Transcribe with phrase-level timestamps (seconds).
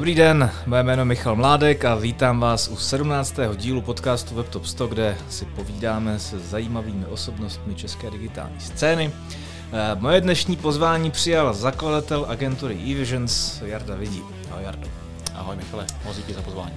[0.00, 3.34] Dobrý den, moje jméno Michal Mládek a vítám vás u 17.
[3.56, 9.12] dílu podcastu WebTop 100, kde si povídáme se zajímavými osobnostmi české digitální scény.
[9.72, 14.22] Eh, moje dnešní pozvání přijal zakladatel agentury eVisions Jarda Vidí.
[14.50, 14.88] Ahoj Jardo.
[15.34, 16.74] Ahoj Michale, moc díky za pozvání.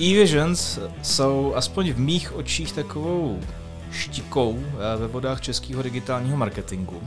[0.00, 3.40] eVisions jsou aspoň v mých očích takovou
[3.92, 7.02] štikou eh, ve vodách českého digitálního marketingu.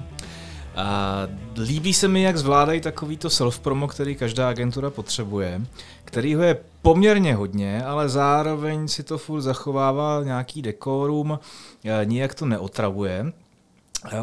[0.76, 1.22] A
[1.58, 5.62] líbí se mi, jak zvládají takovýto self-promo, který každá agentura potřebuje,
[6.05, 11.40] kterýho je poměrně hodně, ale zároveň si to furt zachovává nějaký dekorum,
[11.86, 13.34] eh, nijak to neotravuje.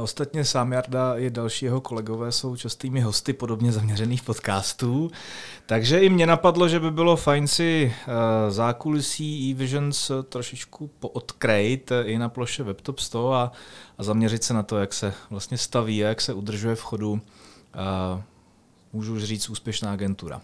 [0.00, 5.10] Ostatně sám Jarda i další jeho kolegové jsou častými hosty podobně zaměřených podcastů,
[5.66, 8.14] takže i mě napadlo, že by bylo fajn si uh,
[8.50, 13.52] zákulisí eVisions trošičku poodkrejt i na ploše WebTop 100 a,
[13.98, 17.20] a zaměřit se na to, jak se vlastně staví a jak se udržuje v chodu,
[18.92, 20.40] můžu už říct, úspěšná agentura.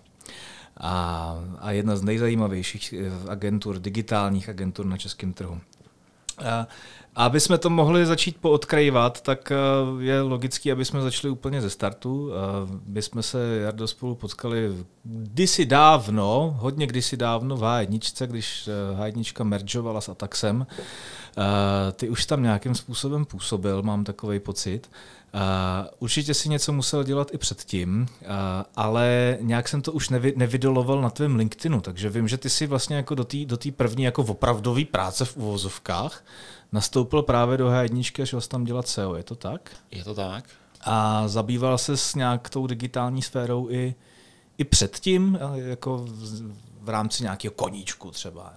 [0.77, 5.61] A, a jedna z nejzajímavějších eh, agentur, digitálních agentur na českém trhu.
[6.41, 6.65] Uh,
[7.17, 9.57] aby jsme to mohli začít poodkrývat, tak eh,
[10.05, 12.31] je logický, aby jsme začali úplně ze startu.
[12.33, 18.69] Eh, my jsme se, Jardo, spolu potkali kdysi dávno, hodně kdysi dávno v H1, když
[18.69, 20.67] eh, H1 mergeovala s Ataxem.
[21.93, 24.91] Ty už tam nějakým způsobem působil, mám takový pocit.
[25.35, 25.41] Uh,
[25.99, 28.27] určitě si něco musel dělat i předtím, uh,
[28.77, 32.67] ale nějak jsem to už nevy, nevydoloval na tvém LinkedInu, takže vím, že ty si
[32.67, 36.25] vlastně jako do té do první jako opravdové práce v uvozovkách
[36.73, 39.71] nastoupil právě do H1 a šel jsi tam dělat SEO, je to tak?
[39.91, 40.45] Je to tak.
[40.81, 43.95] A zabýval se s nějak tou digitální sférou i,
[44.59, 48.55] i předtím, jako v, v rámci nějakého koníčku třeba?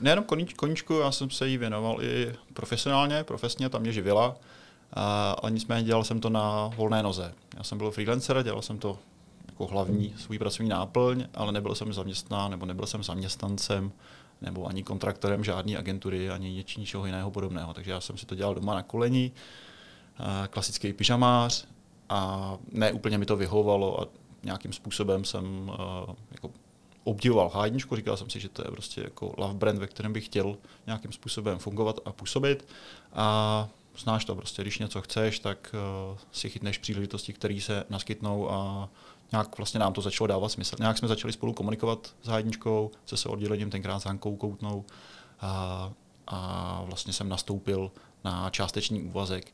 [0.00, 4.36] Nejenom koníč, koníčku, já jsem se jí věnoval i profesionálně, profesně, tam mě živila,
[5.42, 7.34] ale nicméně dělal jsem to na volné noze.
[7.56, 8.98] Já jsem byl freelancer, dělal jsem to
[9.46, 13.92] jako hlavní svůj pracovní náplň, ale nebyl jsem zaměstnán nebo nebyl jsem zaměstnancem
[14.42, 17.74] nebo ani kontraktorem žádné agentury, ani ničeho jiného podobného.
[17.74, 19.32] Takže já jsem si to dělal doma na koleni,
[20.50, 21.66] klasický pyžamář
[22.08, 24.06] a ne úplně mi to vyhovovalo a
[24.42, 25.72] nějakým způsobem jsem
[26.32, 26.50] jako
[27.04, 30.24] obdivoval H1, říkal jsem si, že to je prostě jako love brand, ve kterém bych
[30.24, 30.56] chtěl
[30.86, 32.68] nějakým způsobem fungovat a působit.
[33.12, 33.68] A
[33.98, 35.74] znáš to prostě, když něco chceš, tak
[36.12, 38.88] uh, si chytneš příležitosti, které se naskytnou a
[39.32, 40.76] nějak vlastně nám to začalo dávat smysl.
[40.78, 44.84] Nějak jsme začali spolu komunikovat s Hájničkou, se se oddělením, tenkrát s Hankou Koutnou
[45.40, 45.92] a,
[46.26, 47.90] a vlastně jsem nastoupil
[48.24, 49.52] na částečný úvazek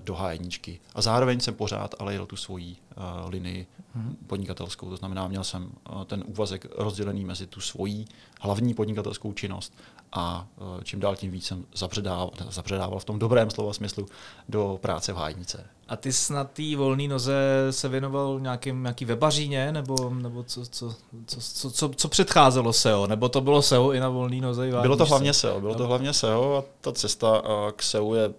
[0.00, 0.80] do H1.
[0.94, 4.16] A zároveň jsem pořád ale jel tu svoji uh, linii hmm.
[4.26, 4.90] podnikatelskou.
[4.90, 8.04] To znamená, měl jsem uh, ten úvazek rozdělený mezi tu svoji
[8.40, 9.74] hlavní podnikatelskou činnost
[10.12, 14.06] a uh, čím dál tím víc jsem zapředával, zapředával v tom dobrém slova smyslu
[14.48, 15.66] do práce v hájnice.
[15.88, 17.34] A ty jsi na té volné noze
[17.70, 20.94] se věnoval nějakým, nějaký webaříně, nebo, nebo co, co,
[21.26, 23.06] co, co, co, co předcházelo SEO?
[23.06, 24.70] Nebo to bylo SEO i na volné noze?
[24.82, 27.42] Bylo to hlavně SEO, bylo to hlavně SEO a ta cesta
[27.76, 28.34] k SEO je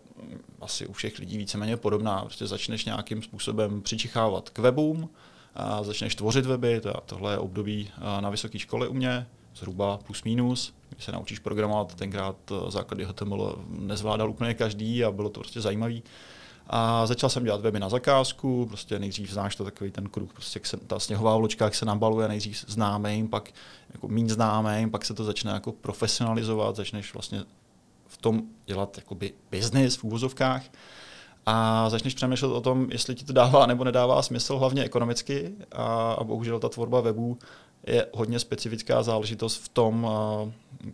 [0.63, 2.21] asi u všech lidí víceméně podobná.
[2.21, 5.09] Prostě začneš nějakým způsobem přičichávat k webům,
[5.55, 10.23] a začneš tvořit weby, to, tohle je období na vysoké škole u mě, zhruba plus
[10.23, 12.35] minus, když se naučíš programovat, tenkrát
[12.67, 16.03] základy HTML nezvládal úplně každý a bylo to prostě zajímavý.
[16.67, 20.57] A začal jsem dělat weby na zakázku, prostě nejdřív znáš to takový ten kruh, prostě
[20.59, 23.49] jak se, ta sněhová vločka, jak se nabaluje, nejdřív známým, pak
[23.93, 27.43] jako méně známým, pak se to začne jako profesionalizovat, začneš vlastně
[28.13, 30.63] v tom dělat jakoby business v úvozovkách
[31.45, 36.13] a začneš přemýšlet o tom, jestli ti to dává nebo nedává smysl, hlavně ekonomicky a,
[36.13, 37.37] a bohužel ta tvorba webů
[37.87, 40.07] je hodně specifická záležitost v tom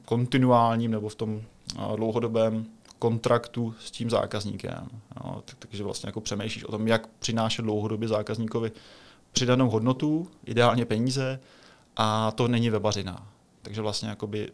[0.06, 2.66] kontinuálním nebo v tom uh, dlouhodobém
[3.00, 4.88] kontraktu s tím zákazníkem.
[5.24, 8.72] No, tak, takže vlastně jako přemýšlíš o tom, jak přinášet dlouhodobě zákazníkovi
[9.31, 11.40] přidanou hodnotu, ideálně peníze
[11.96, 13.28] a to není webařina.
[13.62, 14.51] Takže vlastně jakoby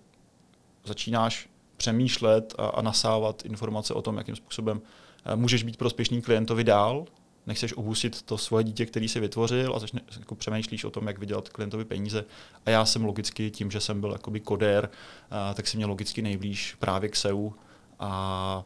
[0.85, 4.81] začínáš přemýšlet a, a nasávat informace o tom, jakým způsobem
[5.25, 7.05] eh, můžeš být prospěšný klientovi dál,
[7.47, 11.19] nechceš obusit to svoje dítě, který si vytvořil a začne, jako přemýšlíš o tom, jak
[11.19, 12.25] vydělat klientovi peníze.
[12.65, 14.89] A já jsem logicky tím, že jsem byl jakoby kodér,
[15.31, 17.51] a, tak si mě logicky nejblíž právě k SEU
[17.99, 18.63] a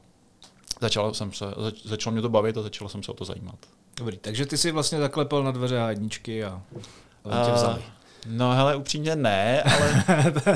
[0.81, 3.59] začal jsem se, zač, začalo mě to bavit a začal jsem se o to zajímat.
[3.97, 6.61] Dobrý, takže ty si vlastně zaklepal na dveře jedničky a
[7.45, 7.79] tě vzali.
[7.79, 7.85] Uh,
[8.27, 10.03] no hele, upřímně ne, ale,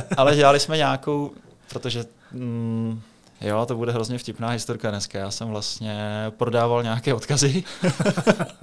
[0.17, 1.31] ale dělali jsme nějakou,
[1.69, 3.01] protože mm,
[3.41, 5.19] jo, to bude hrozně vtipná historka dneska.
[5.19, 7.63] Já jsem vlastně prodával nějaké odkazy.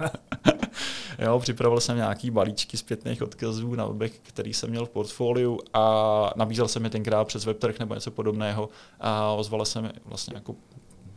[1.19, 6.33] jo, připravil jsem nějaký balíčky zpětných odkazů na webech, který jsem měl v portfoliu a
[6.35, 8.69] nabízel jsem je tenkrát přes webtrh nebo něco podobného
[8.99, 10.55] a ozvala se mi vlastně jako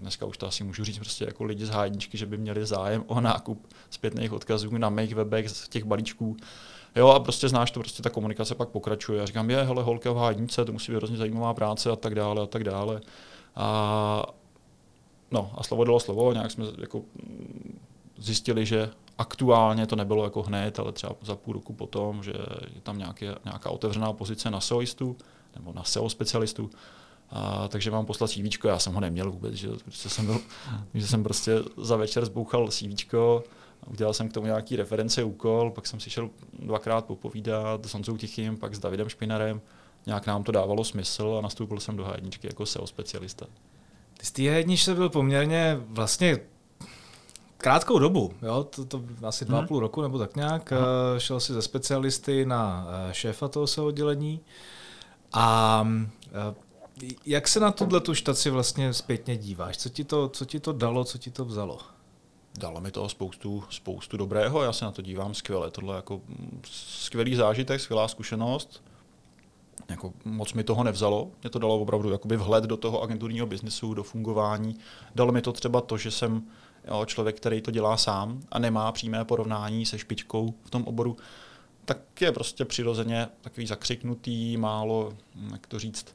[0.04, 3.04] dneska už to asi můžu říct prostě jako lidi z hájničky, že by měli zájem
[3.06, 6.36] o nákup zpětných odkazů na mých webech z těch balíčků.
[6.96, 9.20] Jo, a prostě znáš to, prostě ta komunikace pak pokračuje.
[9.20, 12.14] Já říkám, je, hele, holka v hádnice, to musí být hrozně zajímavá práce a tak
[12.14, 13.00] dále a tak dále.
[13.56, 14.26] A,
[15.30, 17.02] no, a slovo dalo slovo, nějak jsme jako
[18.18, 22.32] zjistili, že aktuálně to nebylo jako hned, ale třeba za půl roku potom, že
[22.74, 25.16] je tam nějaké, nějaká otevřená pozice na SEOistu
[25.56, 26.70] nebo na SEO specialistu.
[27.34, 30.40] A, takže mám poslat CV, já jsem ho neměl vůbec, že, že, jsem, byl,
[30.94, 33.14] že jsem prostě za večer zbouchal CV,
[33.90, 38.16] udělal jsem k tomu nějaký reference úkol, pak jsem si šel dvakrát popovídat s Honzou
[38.16, 39.60] Tichým, pak s Davidem Špinarem,
[40.06, 43.46] nějak nám to dávalo smysl a nastoupil jsem do h jako SEO specialista.
[44.16, 46.38] Ty z té h byl poměrně vlastně
[47.56, 49.69] krátkou dobu, jo, to, to asi dva hmm.
[49.69, 50.80] půl roku nebo tak nějak, hmm.
[51.19, 54.40] šel si ze specialisty na eh, šéfa toho SEO oddělení
[55.32, 55.88] a
[56.26, 56.63] eh,
[57.26, 59.76] jak se na tuhle tu štaci vlastně zpětně díváš?
[59.76, 61.79] Co ti, to, co ti to dalo, co ti to vzalo?
[62.58, 65.70] Dalo mi toho spoustu, spoustu dobrého, já se na to dívám skvěle.
[65.70, 68.82] Tohle jako mm, skvělý zážitek, skvělá zkušenost.
[69.91, 71.31] Jako moc mi toho nevzalo.
[71.43, 74.76] Mě to dalo opravdu jakoby vhled do toho agenturního biznesu, do fungování.
[75.14, 76.43] Dalo mi to třeba to, že jsem
[76.88, 81.17] jo, člověk, který to dělá sám a nemá přímé porovnání se špičkou v tom oboru,
[81.85, 85.12] tak je prostě přirozeně takový zakřiknutý, málo,
[85.52, 86.06] jak to říct,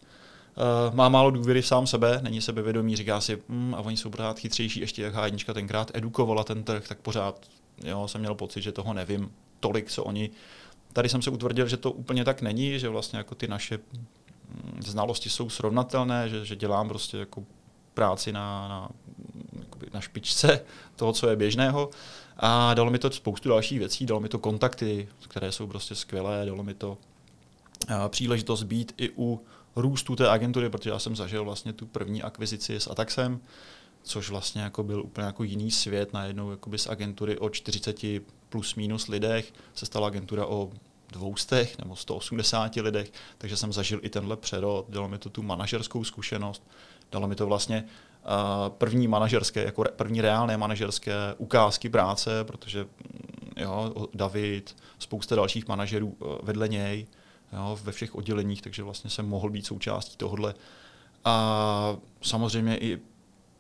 [0.60, 4.10] Uh, má málo důvěry v sám sebe, není sebevědomý, říká si, hm, a oni jsou
[4.10, 7.48] pořád chytřejší, ještě jak h tenkrát edukovala ten trh, tak pořád
[7.84, 10.30] jo, jsem měl pocit, že toho nevím tolik, co oni.
[10.94, 14.82] Tady jsem se utvrdil, že to úplně tak není, že vlastně jako ty naše hm,
[14.86, 17.44] znalosti jsou srovnatelné, že, že dělám prostě jako
[17.94, 18.90] práci na, na,
[19.94, 20.62] na špičce
[20.96, 21.90] toho, co je běžného.
[22.38, 26.46] A dalo mi to spoustu dalších věcí, dalo mi to kontakty, které jsou prostě skvělé,
[26.46, 26.98] dalo mi to
[28.10, 29.42] příležitost být i u
[29.76, 33.40] růstu té agentury, protože já jsem zažil vlastně tu první akvizici s Ataxem,
[34.04, 38.00] což vlastně jako byl úplně jako jiný svět, najednou jakoby z agentury o 40
[38.50, 40.72] plus minus lidech se stala agentura o
[41.12, 46.04] 200 nebo 180 lidech, takže jsem zažil i tenhle přerod, dalo mi to tu manažerskou
[46.04, 46.64] zkušenost,
[47.12, 52.84] dalo mi to vlastně uh, první manažerské, jako re, první reálné manažerské ukázky práce, protože
[52.84, 52.90] mm,
[53.58, 57.08] jo, David, spousta dalších manažerů uh, vedle něj,
[57.54, 60.54] jo, ve všech odděleních, takže vlastně jsem mohl být součástí tohohle.
[61.26, 63.00] A samozřejmě i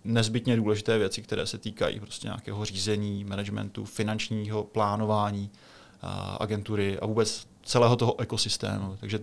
[0.04, 5.50] nezbytně důležité věci, které se týkají prostě nějakého řízení, managementu, finančního plánování
[6.02, 8.98] a agentury a vůbec celého toho ekosystému.
[9.00, 9.20] Takže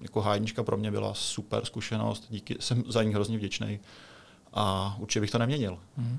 [0.00, 3.80] jako hájnička pro mě byla super zkušenost, díky, jsem za ní hrozně vděčný
[4.52, 5.78] a určitě bych to neměnil.
[5.98, 6.18] Mm-hmm.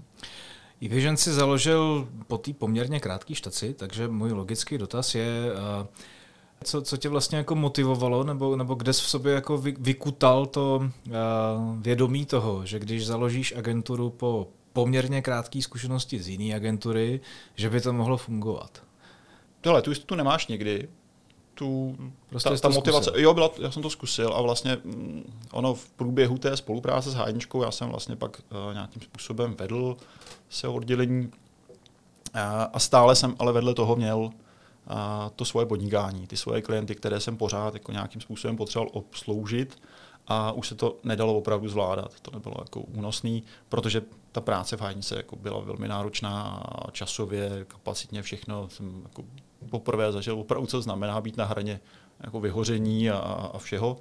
[0.86, 5.88] eVision si založil po té poměrně krátké štaci, takže můj logický dotaz je, uh,
[6.64, 10.46] co, co tě vlastně jako motivovalo, nebo, nebo kde jsi v sobě jako vy, vykutal
[10.46, 11.14] to uh,
[11.78, 17.20] vědomí toho, že když založíš agenturu po poměrně krátké zkušenosti z jiné agentury,
[17.56, 18.84] že by to mohlo fungovat?
[19.62, 20.90] Tohle, tu jistotu nemáš někdy.
[21.54, 21.98] Tu,
[22.30, 23.24] prostě ta, ta motivace, zkusil.
[23.24, 27.14] jo, byla, já jsem to zkusil a vlastně mm, ono v průběhu té spolupráce s
[27.14, 29.98] Hájničkou, já jsem vlastně pak uh, nějakým způsobem vedl
[30.50, 31.32] se oddělení uh,
[32.74, 34.32] a stále jsem ale vedle toho měl
[35.36, 39.82] to svoje podnikání, ty svoje klienty, které jsem pořád jako nějakým způsobem potřeboval obsloužit
[40.28, 42.20] a už se to nedalo opravdu zvládat.
[42.22, 44.02] To nebylo jako únosný, protože
[44.32, 48.70] ta práce v hájnice jako byla velmi náročná časově, kapacitně všechno.
[48.70, 49.24] Jsem jako
[49.70, 51.80] poprvé zažil opravdu, co znamená být na hraně
[52.20, 53.18] jako vyhoření a,
[53.54, 53.98] a všeho.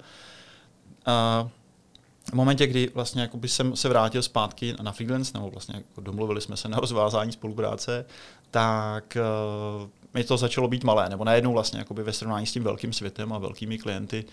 [1.05, 1.49] A
[2.29, 6.57] v momentě, kdy vlastně jsem se vrátil zpátky na freelance, nebo vlastně jako domluvili jsme
[6.57, 8.05] se na rozvázání spolupráce,
[8.51, 9.17] tak
[9.81, 12.93] uh, mi to začalo být malé, nebo najednou vlastně jakoby ve srovnání s tím velkým
[12.93, 14.25] světem a velkými klienty,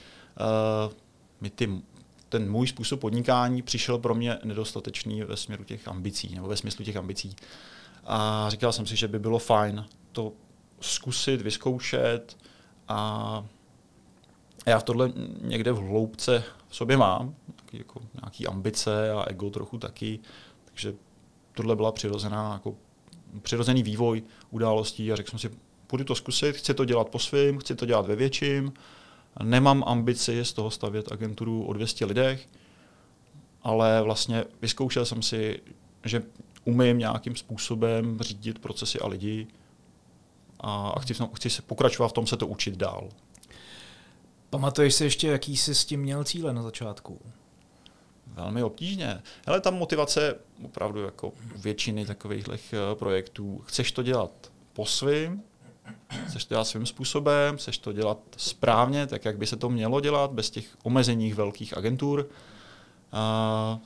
[0.87, 0.93] uh,
[1.41, 1.83] mi ty,
[2.29, 6.85] ten můj způsob podnikání přišel pro mě nedostatečný ve směru těch ambicí, nebo ve smyslu
[6.85, 7.37] těch ambicí.
[8.05, 10.33] A říkal jsem si, že by bylo fajn to
[10.81, 12.37] zkusit, vyzkoušet
[12.89, 13.45] a
[14.67, 17.35] já tohle někde v hloubce v sobě mám,
[17.73, 20.19] jako nějaký ambice a ego trochu taky,
[20.65, 20.95] takže
[21.53, 22.75] tohle byla přirozená, jako
[23.43, 25.51] přirozený vývoj událostí a řekl jsem si,
[25.93, 28.73] půjdu to zkusit, chci to dělat po svým, chci to dělat ve větším,
[29.43, 32.49] nemám ambici z toho stavět agenturu o 200 lidech,
[33.63, 35.61] ale vlastně vyzkoušel jsem si,
[36.05, 36.23] že
[36.65, 39.47] umím nějakým způsobem řídit procesy a lidi
[40.61, 43.09] a chci, chci se pokračovat v tom se to učit dál.
[44.51, 47.21] Pamatuješ si ještě, jaký jsi s tím měl cíle na začátku?
[48.27, 49.23] Velmi obtížně.
[49.47, 53.63] Ale ta motivace opravdu jako většiny takových eh, projektů.
[53.67, 55.43] Chceš to dělat po svým,
[56.27, 60.01] chceš to dělat svým způsobem, chceš to dělat správně, tak jak by se to mělo
[60.01, 62.29] dělat, bez těch omezeních velkých agentur.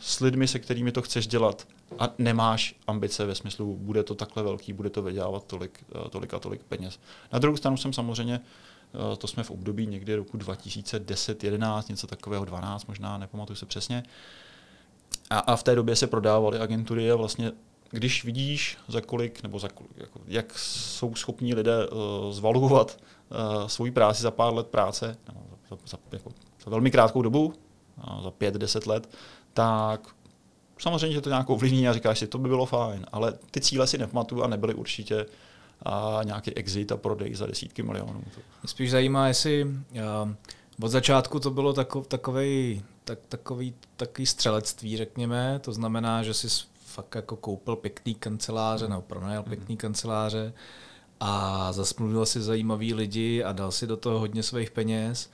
[0.01, 4.43] s lidmi, se kterými to chceš dělat a nemáš ambice ve smyslu, bude to takhle
[4.43, 7.01] velký, bude to vydělávat tolik, tolik a tolik peněz.
[7.33, 8.41] Na druhou stranu jsem samozřejmě
[9.19, 14.03] to jsme v období někdy roku 2010, 11, něco takového, 12 možná, nepamatuju se přesně.
[15.31, 17.53] A, a v té době se prodávaly agentury a vlastně
[17.91, 21.99] když vidíš, za kolik, nebo za kolik, jako, jak jsou schopní lidé uh,
[22.33, 22.99] zvaluovat
[23.31, 25.41] uh, svoji práci za pár let práce, nebo
[25.71, 26.31] za, za, jako,
[26.65, 29.09] za velmi krátkou dobu, uh, za pět, deset let,
[29.53, 30.09] tak
[30.79, 33.87] samozřejmě, že to nějakou ovlivní a říkáš si, to by bylo fajn, ale ty cíle
[33.87, 35.27] si nepamatuju a nebyly určitě
[35.83, 38.21] a nějaký exit a prodej za desítky milionů.
[38.63, 39.71] Mě spíš zajímá, jestli uh,
[40.83, 46.49] od začátku to bylo takov, takovej, tak, takový, takový střelectví, řekněme, to znamená, že si
[46.97, 48.91] fakt jako koupil pěkný kanceláře, mm.
[48.91, 49.49] nebo pronajal mm.
[49.49, 50.53] pěkný kanceláře
[51.21, 55.31] a zasmluvil si zajímavý lidi a dal si do toho hodně svých peněz,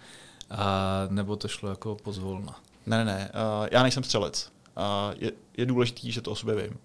[0.50, 2.60] a, nebo to šlo jako pozvolna?
[2.86, 4.52] Ne, ne, ne, uh, já nejsem střelec.
[4.76, 6.78] Uh, je, je důležité, že to o sobě vím.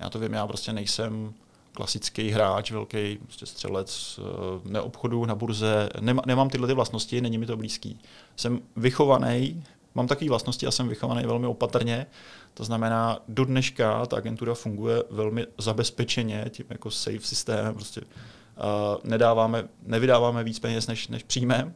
[0.00, 1.34] Já to vím, já prostě nejsem
[1.72, 7.38] klasický hráč, velký prostě střelec, uh, neobchodu na burze, Nemá, nemám tyhle ty vlastnosti, není
[7.38, 8.00] mi to blízký.
[8.36, 12.06] Jsem vychovaný, mám takové vlastnosti a jsem vychovaný velmi opatrně,
[12.58, 18.06] to znamená, do dneška ta agentura funguje velmi zabezpečeně, tím jako safe systémem, prostě uh,
[19.04, 21.74] nedáváme, nevydáváme víc peněz, než, než přijmeme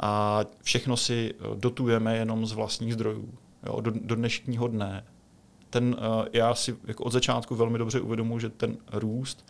[0.00, 3.38] a všechno si dotujeme jenom z vlastních zdrojů.
[3.66, 5.04] Jo, do, do dnešního dne.
[5.70, 9.46] Ten, uh, já si jako od začátku velmi dobře uvědomuji, že ten růst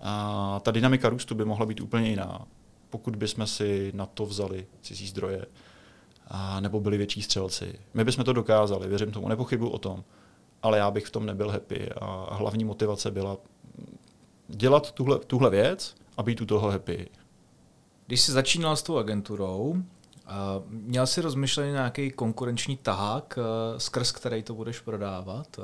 [0.00, 2.46] a ta dynamika růstu by mohla být úplně jiná,
[2.90, 5.46] pokud bychom si na to vzali cizí zdroje
[6.30, 7.78] a nebo byli větší střelci.
[7.94, 10.04] My bychom to dokázali, věřím tomu, nepochybuji o tom,
[10.62, 13.36] ale já bych v tom nebyl happy a hlavní motivace byla
[14.48, 17.08] dělat tuhle, tuhle věc a být u toho happy.
[18.06, 19.76] Když jsi začínal s tou agenturou,
[20.68, 23.38] měl jsi rozmyšlený nějaký konkurenční tahák,
[23.78, 25.60] skrz který to budeš prodávat?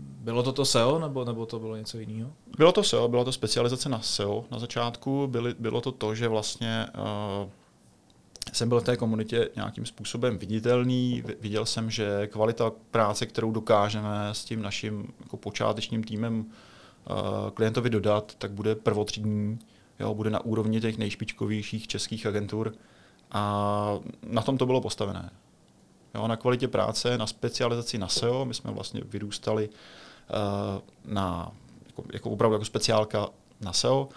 [0.00, 2.30] Bylo to to SEO nebo, nebo to bylo něco jiného?
[2.56, 5.26] Bylo to SEO, byla to specializace na SEO na začátku.
[5.26, 6.86] Byly, bylo to to, že vlastně
[7.42, 7.50] uh,
[8.52, 14.28] jsem byl v té komunitě nějakým způsobem viditelný, viděl jsem, že kvalita práce, kterou dokážeme
[14.32, 19.58] s tím naším jako počátečním týmem uh, klientovi dodat, tak bude prvotřídní,
[20.00, 22.74] jo, bude na úrovni těch nejšpičkovějších českých agentur.
[23.30, 25.30] A na tom to bylo postavené.
[26.14, 29.74] Jo, na kvalitě práce, na specializaci na SEO, my jsme vlastně vyrůstali uh,
[31.12, 31.52] na,
[31.86, 33.28] jako, jako opravdu jako speciálka
[33.60, 34.08] na SEO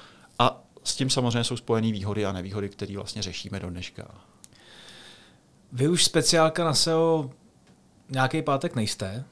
[0.83, 4.03] s tím samozřejmě jsou spojené výhody a nevýhody, které vlastně řešíme do dneška.
[5.71, 7.29] Vy už speciálka na SEO
[8.09, 9.23] nějaký pátek nejste,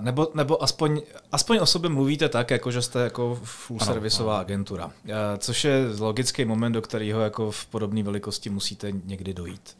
[0.00, 1.02] nebo, nebo aspoň,
[1.32, 4.90] aspoň o sobě mluvíte tak, jako že jste jako full servisová agentura,
[5.38, 9.76] což je logický moment, do kterého jako v podobné velikosti musíte někdy dojít.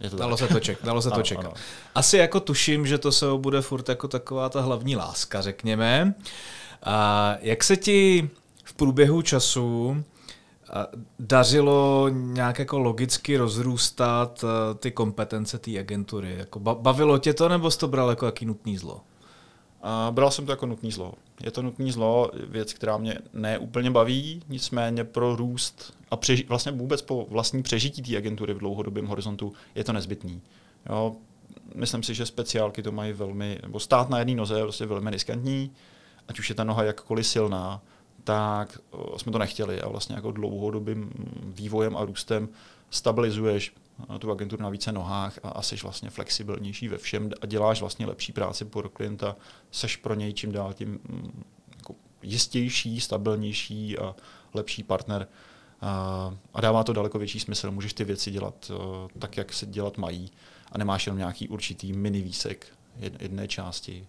[0.00, 1.56] Je to dalo, se to ček, dalo se to čekat.
[1.94, 6.14] Asi jako tuším, že to se bude furt jako taková ta hlavní láska, řekněme.
[6.82, 8.30] A jak se ti
[8.64, 10.04] v průběhu času
[11.18, 16.34] dařilo nějak jako logicky rozrůstat eh, ty kompetence té agentury?
[16.38, 19.00] Jako bavilo tě to, nebo jsi to bral jako jaký nutný zlo?
[20.10, 21.14] Bral jsem to jako nutný zlo.
[21.44, 26.72] Je to nutný zlo, věc, která mě neúplně baví, nicméně pro růst a přeži- vlastně
[26.72, 30.42] vůbec po vlastní přežití té agentury v dlouhodobém horizontu je to nezbytný.
[30.90, 31.16] Jo,
[31.74, 35.10] myslím si, že speciálky to mají velmi, nebo stát na jedné noze je prostě velmi
[35.10, 35.70] riskantní,
[36.28, 37.82] ať už je ta noha jakkoliv silná,
[38.26, 38.78] tak
[39.16, 41.10] jsme to nechtěli a vlastně jako dlouhodobým
[41.42, 42.48] vývojem a růstem
[42.90, 43.74] stabilizuješ
[44.18, 48.06] tu agenturu na více nohách a, a jsi vlastně flexibilnější ve všem a děláš vlastně
[48.06, 49.36] lepší práci pro klienta,
[49.70, 50.98] seš pro něj čím dál tím
[51.76, 54.14] jako jistější, stabilnější a
[54.54, 55.28] lepší partner
[55.80, 57.70] a, a dává to daleko větší smysl.
[57.70, 58.70] Můžeš ty věci dělat
[59.18, 60.30] tak, jak se dělat mají
[60.72, 62.66] a nemáš jenom nějaký určitý mini výsek
[63.20, 64.06] jedné části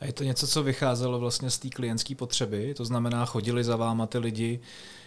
[0.00, 3.76] a je to něco, co vycházelo vlastně z té klientské potřeby, to znamená, chodili za
[3.76, 4.60] váma ty lidi,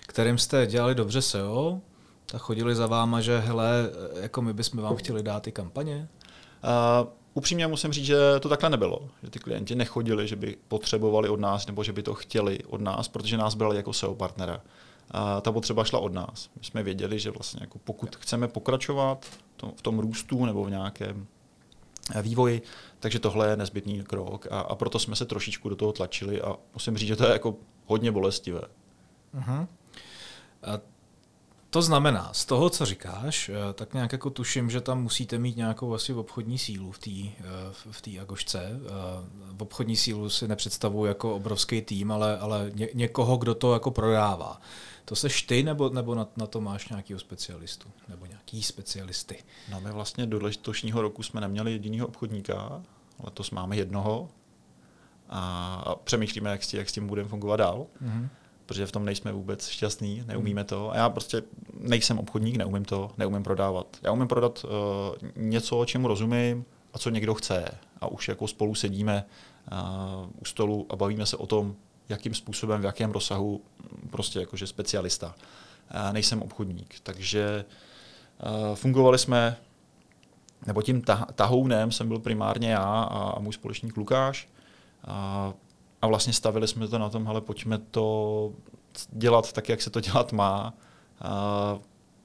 [0.08, 1.82] kterým jste dělali dobře SEO,
[2.26, 3.90] tak chodili za váma, že hele,
[4.22, 6.08] jako my bychom vám chtěli dát ty kampaně?
[7.04, 9.10] Uh, upřímně musím říct, že to takhle nebylo.
[9.24, 12.82] Že ty klienti nechodili, že by potřebovali od nás nebo že by to chtěli od
[12.82, 14.62] nás, protože nás brali jako SEO partnera.
[15.12, 16.50] A ta potřeba šla od nás.
[16.58, 19.26] My jsme věděli, že vlastně jako pokud chceme pokračovat
[19.76, 21.28] v tom růstu nebo v nějakém
[22.22, 22.62] vývoji,
[23.00, 26.55] takže tohle je nezbytný krok a, a proto jsme se trošičku do toho tlačili a
[26.74, 27.55] musím říct, že to je jako
[27.86, 28.62] hodně bolestivé.
[29.36, 29.67] Uh-huh.
[30.63, 30.79] A
[31.72, 35.58] to znamená, z toho, co říkáš, eh, tak nějak jako tuším, že tam musíte mít
[35.58, 37.43] nějakou asi obchodní sílu v té eh,
[37.91, 38.60] v tý Agošce.
[38.60, 38.89] Eh,
[39.51, 43.91] v obchodní sílu si nepředstavuji jako obrovský tým, ale, ale ně, někoho, kdo to jako
[43.91, 44.62] prodává.
[45.05, 47.89] To seš ty, nebo, nebo na, na to máš nějakého specialistu?
[48.08, 49.43] Nebo nějaký specialisty?
[49.72, 52.81] No my vlastně do letošního roku jsme neměli jediného obchodníka.
[53.24, 54.29] letos máme jednoho
[55.29, 57.88] a přemýšlíme, jak s tím, jak s tím budeme fungovat dál.
[58.03, 58.29] Mm-hmm
[58.72, 60.91] protože v tom nejsme vůbec šťastní, neumíme to.
[60.91, 61.43] A já prostě
[61.79, 63.98] nejsem obchodník, neumím to, neumím prodávat.
[64.03, 64.72] Já umím prodat uh,
[65.36, 67.65] něco, čemu rozumím a co někdo chce.
[68.01, 69.25] A už jako spolu sedíme
[69.72, 71.75] uh, u stolu a bavíme se o tom,
[72.12, 73.62] jakým způsobem, v jakém rozsahu,
[74.10, 75.36] prostě jakože specialista.
[76.12, 77.65] Nejsem obchodník, takže
[78.75, 79.58] fungovali jsme,
[80.65, 81.01] nebo tím
[81.36, 84.50] tahounem jsem byl primárně já a, můj společník Lukáš.
[86.01, 88.53] A vlastně stavili jsme to na tom, ale pojďme to
[89.10, 90.74] dělat tak, jak se to dělat má.
[91.22, 91.77] A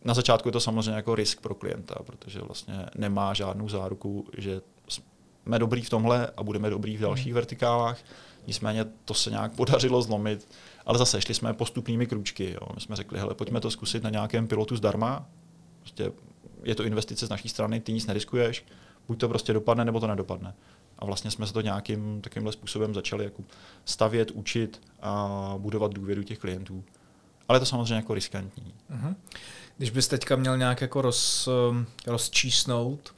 [0.04, 4.60] na začátku je to samozřejmě jako risk pro klienta, protože vlastně nemá žádnou záruku, že
[4.88, 7.34] jsme dobrý v tomhle a budeme dobrý v dalších hmm.
[7.34, 7.98] vertikálách.
[8.46, 10.48] Nicméně to se nějak podařilo zlomit,
[10.86, 12.52] ale zase šli jsme postupnými krůčky.
[12.52, 12.68] Jo.
[12.74, 15.26] My jsme řekli, hele, pojďme to zkusit na nějakém pilotu zdarma.
[15.80, 16.12] Prostě
[16.62, 18.64] je to investice z naší strany, ty nic neriskuješ,
[19.08, 20.54] buď to prostě dopadne, nebo to nedopadne.
[20.98, 23.42] A vlastně jsme se to nějakým takovýmhle způsobem začali jako
[23.84, 26.84] stavět, učit a budovat důvěru těch klientů.
[27.48, 28.74] Ale to samozřejmě jako riskantní.
[28.90, 29.14] Uh-huh.
[29.76, 33.14] Když bys teďka měl nějak jako roz, eh, rozčísnout,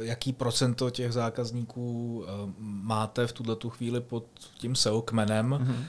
[0.00, 4.24] jaký procento těch zákazníků eh, máte v tuhle tu chvíli pod
[4.58, 5.84] tím SEO kmenem uh-huh.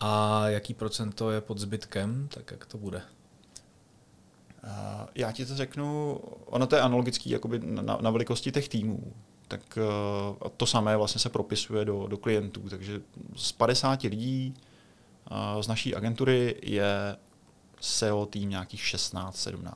[0.00, 3.02] a jaký procento je pod zbytkem, tak jak to bude?
[5.14, 6.14] Já ti to řeknu,
[6.46, 9.12] ono to je analogický jakoby na, na velikosti těch týmů
[9.48, 9.78] tak
[10.56, 12.60] to samé vlastně se propisuje do, do klientů.
[12.68, 13.00] Takže
[13.36, 14.54] z 50 lidí
[15.60, 17.16] z naší agentury je
[17.80, 19.72] SEO tým nějakých 16-17.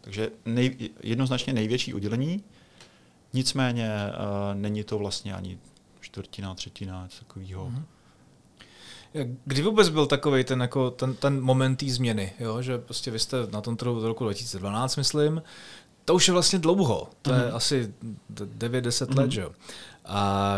[0.00, 2.44] Takže nej, jednoznačně největší oddělení,
[3.34, 5.58] nicméně uh, není to vlastně ani
[6.00, 7.66] čtvrtina, třetina, něco takového.
[7.66, 7.84] Mm-hmm.
[9.44, 12.62] Kdy vůbec byl takový ten, jako ten, ten moment té změny, jo?
[12.62, 15.42] že prostě vy jste na tom trhu v roku 2012, myslím,
[16.04, 17.40] to už je vlastně dlouho, to mm-hmm.
[17.40, 17.56] je mhm.
[17.56, 17.94] asi
[18.34, 19.18] 9-10 mm-hmm.
[19.18, 19.52] let, že jo.
[20.04, 20.56] A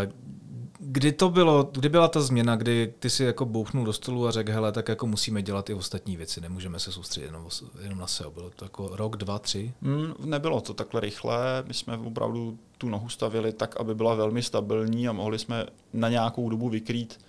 [0.88, 4.30] kdy to bylo, kdy byla ta změna, kdy ty si jako bouchnul do stolu a
[4.30, 7.48] řekl, hele, tak jako musíme dělat i ostatní věci, nemůžeme se soustředit jenom,
[7.82, 8.30] jenom na SEO.
[8.30, 9.72] Bylo to jako rok, dva, tři?
[9.80, 14.42] Mm, nebylo to takhle rychle, my jsme opravdu tu nohu stavili tak, aby byla velmi
[14.42, 17.20] stabilní a mohli jsme na nějakou dobu vykrýt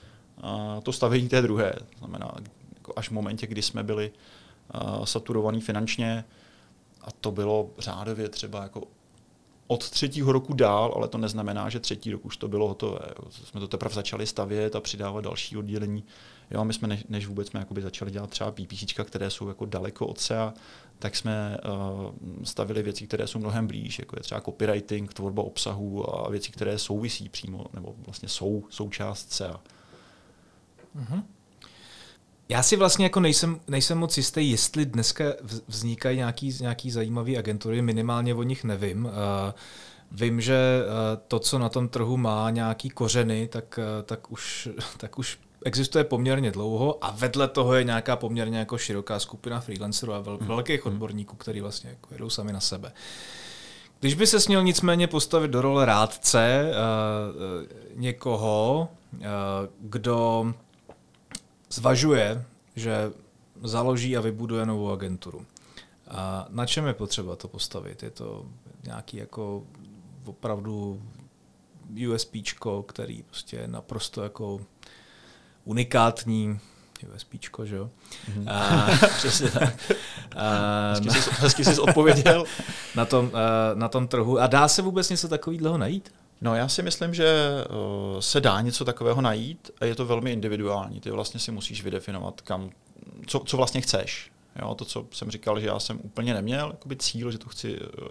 [0.43, 1.73] uh, to stavění té druhé.
[1.97, 2.31] Znamená,
[2.73, 4.11] jako až v momentě, kdy jsme byli
[4.75, 6.25] uh, saturovaní finančně,
[7.01, 8.81] a to bylo řádově třeba jako
[9.67, 12.99] od třetího roku dál, ale to neznamená, že třetí rok už to bylo hotové.
[13.29, 16.03] Jsme to teprve začali stavět a přidávat další oddělení.
[16.51, 20.19] Jo, my jsme, než, vůbec jsme začali dělat třeba PPC, které jsou jako daleko od
[20.19, 20.53] SEA,
[20.99, 22.11] tak jsme uh,
[22.43, 26.77] stavili věci, které jsou mnohem blíž, jako je třeba copywriting, tvorba obsahu a věci, které
[26.77, 29.59] souvisí přímo, nebo vlastně jsou součást SEA.
[30.95, 31.23] Mm-hmm.
[32.49, 35.23] Já si vlastně jako nejsem, nejsem moc jistý, jestli dneska
[35.67, 39.05] vznikají nějaký, nějaký zajímavý agentury, minimálně o nich nevím.
[39.05, 39.11] Uh,
[40.11, 40.93] vím, že uh,
[41.27, 46.03] to, co na tom trhu má nějaký kořeny, tak, uh, tak, už, tak už existuje
[46.03, 50.47] poměrně dlouho a vedle toho je nějaká poměrně jako široká skupina freelancerů a vel, hmm.
[50.47, 50.93] velkých hmm.
[50.93, 52.91] odborníků, kteří vlastně jako jedou sami na sebe.
[53.99, 59.25] Když by se směl nicméně postavit do role rádce uh, někoho, uh,
[59.79, 60.53] kdo
[61.69, 63.11] zvažuje, že
[63.63, 65.45] založí a vybuduje novou agenturu.
[66.07, 68.03] A na čem je potřeba to postavit?
[68.03, 68.45] Je to
[68.83, 69.63] nějaký jako
[70.25, 71.01] opravdu
[72.13, 72.35] USP,
[72.85, 74.59] který prostě je naprosto jako
[75.65, 76.59] unikátní,
[77.15, 77.89] USP, že jo?
[78.29, 78.51] Mm-hmm.
[78.51, 79.91] A, přesně tak.
[80.35, 82.43] A, hezky, jsi, hezky jsi odpověděl.
[82.95, 83.31] na, tom,
[83.73, 84.39] na tom trhu.
[84.39, 86.13] A dá se vůbec něco takového najít?
[86.41, 90.33] No já si myslím, že uh, se dá něco takového najít a je to velmi
[90.33, 90.99] individuální.
[90.99, 92.69] Ty vlastně si musíš vydefinovat, kam,
[93.27, 94.31] co, co vlastně chceš.
[94.61, 97.79] Jo, to, co jsem říkal, že já jsem úplně neměl jakoby cíl, že to chci
[97.79, 98.07] uh,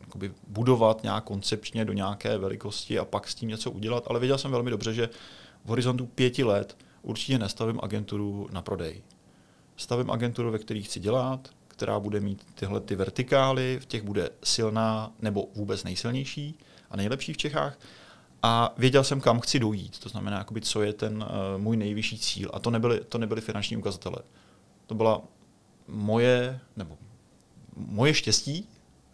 [0.00, 4.38] jakoby budovat nějak koncepčně do nějaké velikosti a pak s tím něco udělat, ale věděl
[4.38, 5.08] jsem velmi dobře, že
[5.64, 9.02] v horizontu pěti let určitě nestavím agenturu na prodej.
[9.76, 14.30] Stavím agenturu, ve které chci dělat, která bude mít tyhle ty vertikály, v těch bude
[14.44, 16.58] silná nebo vůbec nejsilnější
[16.90, 17.78] a nejlepší v Čechách.
[18.42, 19.98] A věděl jsem, kam chci dojít.
[19.98, 22.50] To znamená, jakoby, co je ten uh, můj nejvyšší cíl.
[22.52, 24.18] A to nebyly, to nebyly finanční ukazatele.
[24.86, 25.22] To byla
[25.88, 26.98] moje, nebo
[27.76, 28.68] moje štěstí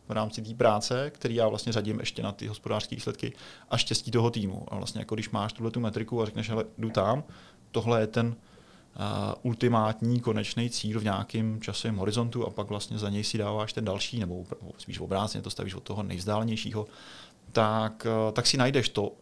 [0.08, 3.32] v rámci té práce, který já vlastně řadím ještě na ty hospodářské výsledky
[3.70, 4.66] a štěstí toho týmu.
[4.68, 7.24] A vlastně jako když máš tuhle tu metriku a řekneš, hele, jdu tam,
[7.70, 8.34] tohle je ten uh,
[9.42, 13.84] ultimátní konečný cíl v nějakém časovém horizontu a pak vlastně za něj si dáváš ten
[13.84, 14.44] další, nebo
[14.78, 16.86] spíš obráceně to stavíš od toho nejvzdálenějšího,
[17.52, 19.12] tak, eh, tak si najdeš to,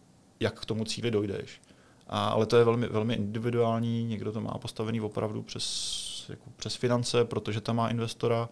[0.40, 1.60] jak k tomu cíli dojdeš.
[2.06, 6.74] A, ale to je velmi, velmi individuální, někdo to má postavený opravdu přes, jako přes
[6.74, 8.48] finance, protože tam má investora.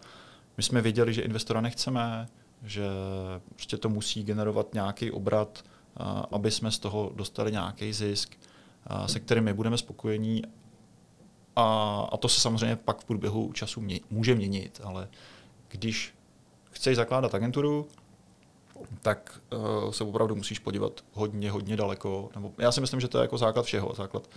[0.57, 2.27] My jsme věděli, že investora nechceme,
[2.63, 2.83] že
[3.55, 5.63] prostě to musí generovat nějaký obrat
[6.31, 8.35] aby jsme z toho dostali nějaký zisk,
[9.05, 10.43] se kterým my budeme spokojení.
[11.55, 15.07] A, a to se samozřejmě pak v průběhu času mě, může měnit, ale
[15.67, 16.13] když
[16.71, 17.87] chceš zakládat agenturu,
[19.01, 22.29] tak uh, se opravdu musíš podívat hodně, hodně daleko.
[22.35, 23.93] Nebo já si myslím, že to je jako základ všeho.
[23.97, 24.29] Základ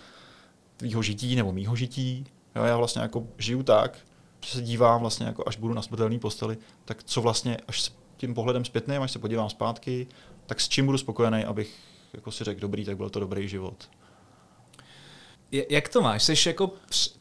[0.77, 2.25] tvýho žití nebo mýho žití.
[2.55, 3.97] Jo, já vlastně jako žiju tak,
[4.45, 7.91] že se dívám vlastně jako až budu na smrtelný posteli, tak co vlastně až s
[8.17, 10.07] tím pohledem zpětným, až se podívám zpátky,
[10.45, 11.79] tak s čím budu spokojený, abych
[12.13, 13.89] jako si řekl, dobrý, tak byl to dobrý život.
[15.69, 16.23] Jak to máš?
[16.23, 16.71] Jsi jako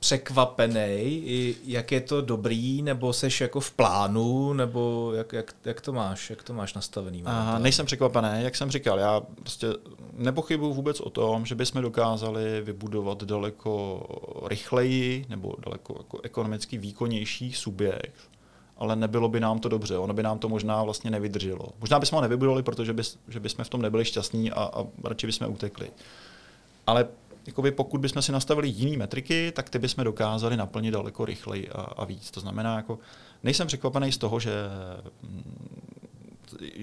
[0.00, 1.24] překvapený,
[1.64, 6.30] jak je to dobrý, nebo jsi jako v plánu, nebo jak, jak, jak to máš?
[6.30, 7.22] Jak to máš nastavený?
[7.24, 9.66] Aha, nejsem překvapený, jak jsem říkal, já prostě
[10.12, 14.02] nepochybuju vůbec o tom, že bychom dokázali vybudovat daleko
[14.46, 18.30] rychleji nebo daleko jako ekonomicky výkonnější subjekt,
[18.78, 21.68] ale nebylo by nám to dobře, ono by nám to možná vlastně nevydrželo.
[21.80, 25.26] Možná bychom ho nevybudovali, protože by, že bychom v tom nebyli šťastní a, a radši
[25.26, 25.90] bychom utekli.
[26.86, 27.08] Ale
[27.46, 31.80] jakoby pokud bychom si nastavili jiné metriky, tak ty bychom dokázali naplnit daleko rychleji a,
[31.80, 32.30] a víc.
[32.30, 32.98] To znamená, jako
[33.42, 34.52] nejsem překvapený z toho, že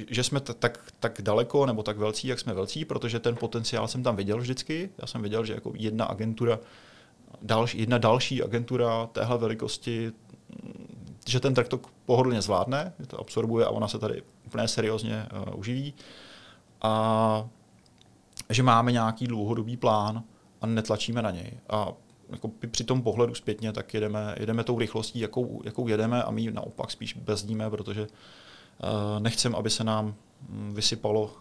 [0.10, 3.88] že jsme t- tak, tak daleko nebo tak velcí, jak jsme velcí, protože ten potenciál
[3.88, 4.90] jsem tam viděl vždycky.
[4.98, 6.60] Já jsem viděl, že jako jedna agentura,
[7.42, 10.12] další, jedna další agentura téhle velikosti,
[11.28, 15.28] že ten trh to pohodlně zvládne, že to absorbuje a ona se tady úplně seriózně
[15.48, 15.94] uh, uživí.
[16.82, 17.48] A
[18.50, 20.24] že máme nějaký dlouhodobý plán,
[20.62, 21.52] a netlačíme na něj.
[21.70, 21.92] A
[22.30, 26.52] jako při tom pohledu zpětně, tak jedeme, jedeme tou rychlostí, jakou, jakou jedeme a my
[26.52, 30.16] naopak spíš bezdíme, protože uh, nechcem, aby se nám
[30.50, 31.32] mm, vysypalo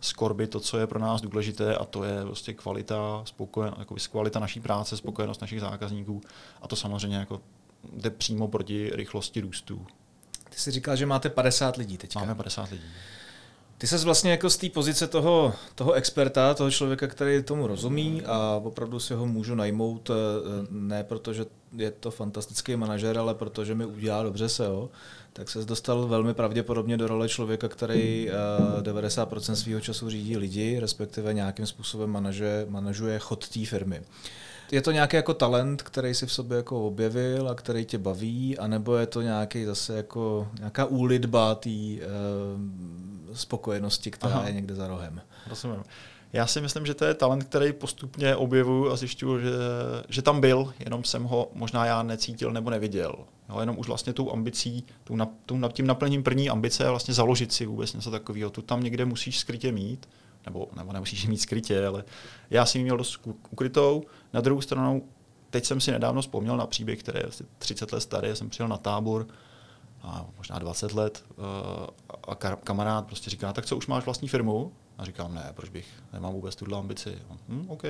[0.00, 3.94] z korby to, co je pro nás důležité a to je prostě kvalita, spokojen, jako
[4.10, 6.20] kvalita naší práce, spokojenost našich zákazníků
[6.62, 7.40] a to samozřejmě jako
[7.92, 9.86] jde přímo proti rychlosti růstu.
[10.50, 12.14] Ty jsi říkal, že máte 50 lidí teď.
[12.14, 12.84] Máme 50 lidí.
[13.78, 18.22] Ty se vlastně jako z té pozice toho, toho experta, toho člověka, který tomu rozumí
[18.26, 20.14] a opravdu si ho můžu najmout, eh,
[20.70, 24.90] ne protože je to fantastický manažer, ale protože mi udělá dobře SEO,
[25.32, 28.30] tak se dostal velmi pravděpodobně do role člověka, který
[28.80, 34.02] 90% eh, svého času řídí lidi, respektive nějakým způsobem manažuje, manažuje chod té firmy.
[34.70, 38.58] Je to nějaký jako talent, který si v sobě jako objevil a který tě baví,
[38.58, 41.98] anebo je to nějaký zase jako nějaká úlitba té uh,
[43.38, 44.46] spokojenosti, která Aha.
[44.46, 45.20] je někde za rohem?
[45.48, 45.84] Rozumím.
[46.32, 49.50] Já si myslím, že to je talent, který postupně objevuju a zjišťuju, že,
[50.08, 53.14] že tam byl, jenom jsem ho možná já necítil nebo neviděl.
[53.48, 57.14] Jo, jenom už vlastně tou ambicí, tou, na, tou, tím naplním první ambice je vlastně
[57.14, 58.50] založit si vůbec něco takového.
[58.50, 60.08] Tu tam někde musíš skrytě mít,
[60.46, 62.04] nebo, nebo nemusíš mít skrytě, ale
[62.50, 63.20] já jsem ji měl dost
[63.50, 64.02] ukrytou.
[64.32, 65.02] Na druhou stranu,
[65.50, 68.68] teď jsem si nedávno vzpomněl na příběh, který je asi 30 let starý, jsem přijel
[68.68, 69.26] na tábor,
[70.02, 71.86] a možná 20 let eh,
[72.28, 74.72] a kamarád prostě říká, tak co, už máš vlastní firmu?
[74.98, 77.18] A říkám, ne, proč bych, nemám vůbec tuhle ambici.
[77.48, 77.84] Hm, OK.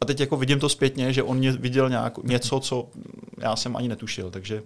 [0.00, 2.88] A teď jako vidím to zpětně, že on mě viděl nějak, něco, co
[3.38, 4.62] já jsem ani netušil, takže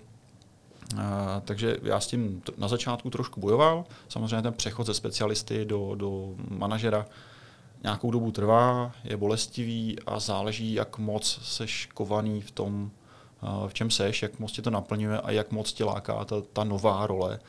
[0.99, 3.85] a, takže já s tím na začátku trošku bojoval.
[4.09, 7.07] Samozřejmě ten přechod ze specialisty do, do manažera
[7.83, 12.91] nějakou dobu trvá, je bolestivý a záleží, jak moc seš kovaný v tom,
[13.66, 16.64] v čem seš, jak moc tě to naplňuje a jak moc tě láká ta, ta
[16.64, 17.40] nová role,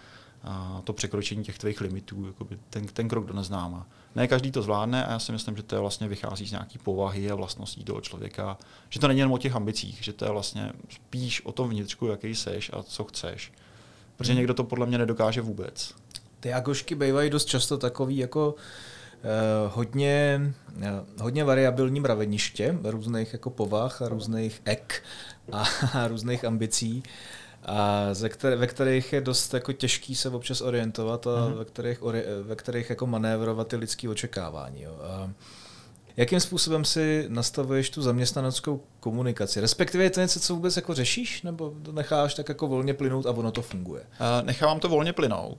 [0.43, 3.87] a to překročení těch tvých limitů, jakoby ten, ten krok do neznáma.
[4.15, 6.77] Ne každý to zvládne a já si myslím, že to je vlastně vychází z nějaký
[6.77, 8.57] povahy a vlastností toho člověka,
[8.89, 12.07] že to není jen o těch ambicích, že to je vlastně spíš o tom vnitřku,
[12.07, 13.51] jaký seš a co chceš.
[14.17, 14.37] Protože hmm.
[14.37, 15.93] někdo to podle mě nedokáže vůbec.
[16.39, 18.61] Ty agošky bývají dost často takový jako Uh,
[19.67, 20.41] hodně,
[20.77, 25.03] uh, hodně variabilní mraveniště různých jako povah a různých ek
[25.51, 27.03] a, a různých ambicí
[27.65, 31.57] a ze které, ve kterých je dost jako těžký se občas orientovat a uh-huh.
[31.57, 32.01] ve kterých,
[32.43, 34.81] ve kterých jako manévrovat ty lidské očekávání.
[34.81, 34.99] Jo.
[35.03, 35.31] A
[36.17, 39.61] jakým způsobem si nastavuješ tu zaměstnaneckou komunikaci?
[39.61, 43.25] Respektive je to něco, co vůbec jako řešíš, nebo to necháš tak jako volně plynout
[43.25, 44.03] a ono to funguje?
[44.43, 45.57] Nechávám to volně plynout.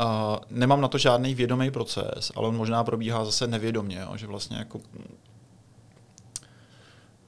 [0.00, 4.26] Uh, nemám na to žádný vědomý proces, ale on možná probíhá zase nevědomě, jo, že
[4.26, 4.80] vlastně jako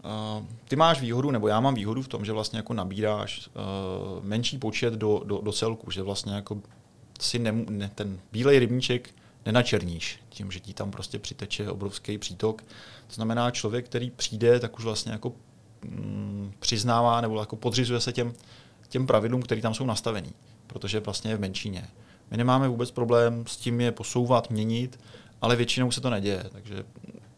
[0.04, 4.24] Uh, ty máš výhodu, nebo já mám výhodu v tom, že vlastně jako nabíráš uh,
[4.24, 6.58] menší počet do, do, do celku, že vlastně jako
[7.20, 9.10] si ne, ne, ten bílej rybníček
[9.46, 12.62] nenačerníš tím, že ti tam prostě přiteče obrovský přítok.
[13.06, 15.32] To znamená, člověk, který přijde, tak už vlastně jako
[15.84, 18.32] mm, přiznává nebo jako podřizuje se těm,
[18.88, 20.32] těm pravidlům, které tam jsou nastavený,
[20.66, 21.88] protože vlastně je v menšině.
[22.30, 25.00] My nemáme vůbec problém s tím je posouvat, měnit,
[25.40, 26.44] ale většinou se to neděje.
[26.52, 26.84] Takže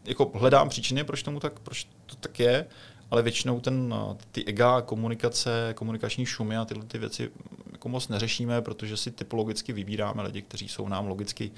[0.05, 2.65] jako hledám příčiny, proč tomu tak, proč to tak je,
[3.11, 3.95] ale většinou ten,
[4.31, 7.31] ty ega, komunikace, komunikační šumy a tyhle ty věci
[7.71, 11.51] jako moc neřešíme, protože si typologicky vybíráme lidi, kteří jsou nám logicky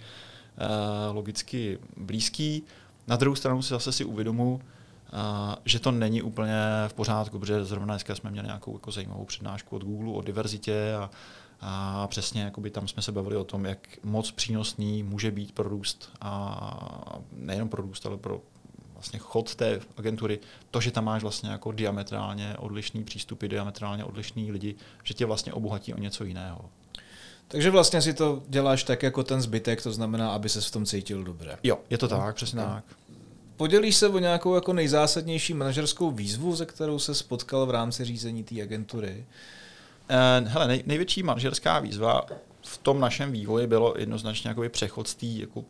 [1.11, 2.63] logicky blízký.
[3.07, 4.61] Na druhou stranu si zase si uvědomu,
[5.65, 6.55] že to není úplně
[6.87, 10.93] v pořádku, protože zrovna dneska jsme měli nějakou jako zajímavou přednášku od Google o diverzitě
[10.93, 11.09] a,
[11.67, 15.69] a přesně jakoby tam jsme se bavili o tom, jak moc přínosný může být pro
[15.69, 18.41] růst a nejenom pro růst, ale pro
[18.93, 20.39] vlastně chod té agentury,
[20.71, 25.53] to, že tam máš vlastně jako diametrálně odlišný přístupy, diametrálně odlišný lidi, že tě vlastně
[25.53, 26.69] obohatí o něco jiného.
[27.47, 30.85] Takže vlastně si to děláš tak jako ten zbytek, to znamená, aby se v tom
[30.85, 31.57] cítil dobře.
[31.63, 32.83] Jo, je to tak, přesně tak.
[33.57, 38.43] Podělíš se o nějakou jako nejzásadnější manažerskou výzvu, ze kterou se spotkal v rámci řízení
[38.43, 39.25] té agentury?
[39.27, 39.33] Uh,
[40.45, 42.25] hele, nej, největší manažerská výzva
[42.65, 45.63] v tom našem vývoji bylo jednoznačně jakoby přechod z té jako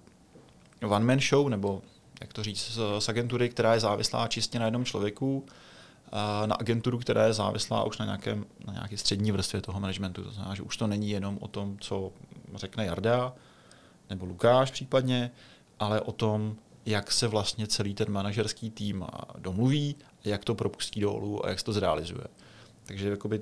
[0.87, 1.81] one man show, nebo
[2.21, 6.99] jak to říct, z, agentury, která je závislá čistě na jednom člověku, uh, na agenturu,
[6.99, 10.23] která je závislá už na, nějakém, na nějaké střední vrstvě toho managementu.
[10.23, 12.11] To znamená, že už to není jenom o tom, co
[12.55, 13.33] řekne Jarda,
[14.09, 15.31] nebo Lukáš případně,
[15.79, 19.05] ale o tom, jak se vlastně celý ten manažerský tým
[19.37, 22.23] domluví, jak to propustí dolů a jak se to zrealizuje.
[22.85, 23.41] Takže jakoby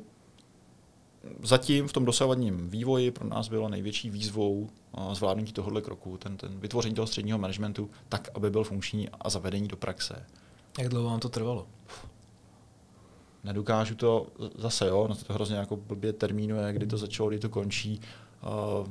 [1.44, 4.70] zatím v tom dosavadním vývoji pro nás bylo největší výzvou
[5.14, 9.68] zvládnutí tohohle kroku, ten, ten vytvoření toho středního managementu tak, aby byl funkční a zavedení
[9.68, 10.26] do praxe.
[10.80, 11.68] Jak dlouho vám to trvalo?
[13.44, 17.50] Nedokážu to zase, jo, no to hrozně jako blbě termínuje, kdy to začalo, kdy to
[17.50, 18.02] končí.
[18.82, 18.88] Uh,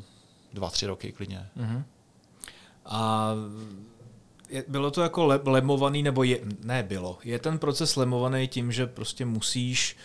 [0.53, 1.49] dva, tři roky klidně.
[1.57, 1.83] Uh-huh.
[2.87, 3.31] A
[4.49, 8.73] je, bylo to jako le, lemovaný, nebo je, ne bylo, je ten proces lemovaný tím,
[8.73, 9.97] že prostě musíš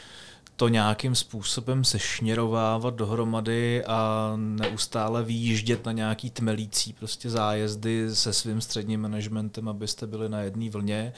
[0.58, 8.62] to nějakým způsobem sešněrovávat dohromady a neustále výjíždět na nějaký tmelící prostě zájezdy se svým
[8.62, 11.14] středním managementem, abyste byli na jedné vlně.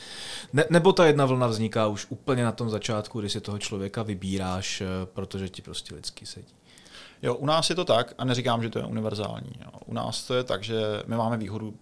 [0.54, 4.04] Ne, nebo ta jedna vlna vzniká už úplně na tom začátku, kdy si toho člověka
[4.04, 6.54] vybíráš, eh, protože ti prostě lidský sedí.
[7.22, 9.52] Jo, u nás je to tak a neříkám, že to je univerzální.
[9.62, 9.72] Jo.
[9.86, 11.74] U nás to je tak, že my máme výhodu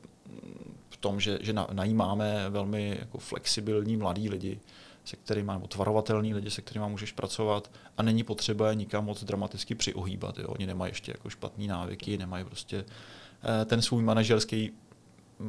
[0.90, 4.60] v tom, že, že najímáme velmi jako flexibilní mladí lidi,
[5.08, 9.24] se kterými, nebo tvarovatelný lidi, se kterými můžeš pracovat a není potřeba je nikam moc
[9.24, 10.38] dramaticky přiohýbat.
[10.38, 10.48] Jo.
[10.48, 12.86] Oni nemají ještě jako špatný návyky, nemají prostě
[13.62, 14.72] eh, ten svůj manažerský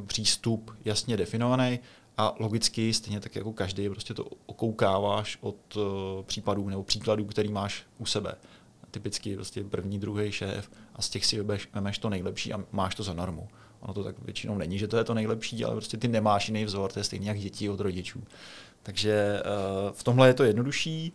[0.07, 1.79] přístup jasně definovaný
[2.17, 5.83] a logicky, stejně tak jako každý, prostě to okoukáváš od uh,
[6.23, 8.35] případů nebo příkladů, který máš u sebe.
[8.91, 11.41] Typicky prostě první, druhý šéf a z těch si
[11.73, 13.49] vemeš to nejlepší a máš to za normu.
[13.79, 16.65] Ono to tak většinou není, že to je to nejlepší, ale prostě ty nemáš jiný
[16.65, 18.23] vzor, to je stejně jak děti od rodičů.
[18.83, 21.13] Takže uh, v tomhle je to jednodušší.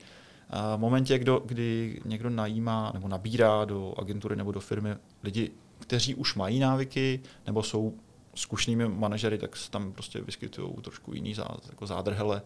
[0.53, 5.50] Uh, v momentě, kdo, kdy někdo najímá nebo nabírá do agentury nebo do firmy lidi,
[5.79, 7.94] kteří už mají návyky nebo jsou
[8.35, 12.42] zkušnými manažery, tak se tam prostě vyskytují trošku jiný zá, jako zádrhele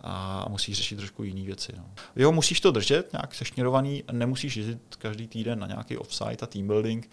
[0.00, 1.72] a musíš řešit trošku jiné věci.
[1.76, 1.84] No.
[2.16, 6.66] Jo, musíš to držet nějak sešněrovaný, nemusíš jezdit každý týden na nějaký offsite a team
[6.66, 7.10] building,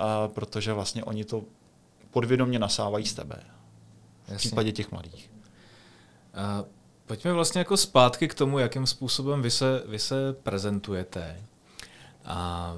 [0.00, 1.44] uh, protože vlastně oni to
[2.10, 3.36] podvědomě nasávají z tebe.
[4.24, 4.36] V Jasně.
[4.36, 5.30] případě těch mladých.
[6.34, 6.64] A
[7.08, 11.36] pojďme vlastně jako zpátky k tomu, jakým způsobem vy se, vy se prezentujete.
[12.24, 12.74] A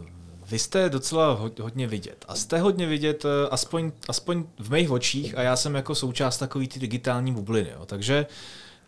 [0.51, 2.25] vy jste docela hodně vidět.
[2.29, 6.39] A jste hodně vidět, eh, aspoň, aspoň v mých očích, a já jsem jako součást
[6.39, 7.71] takový ty digitální bubliny.
[7.71, 7.87] Jo.
[7.87, 8.27] Takže,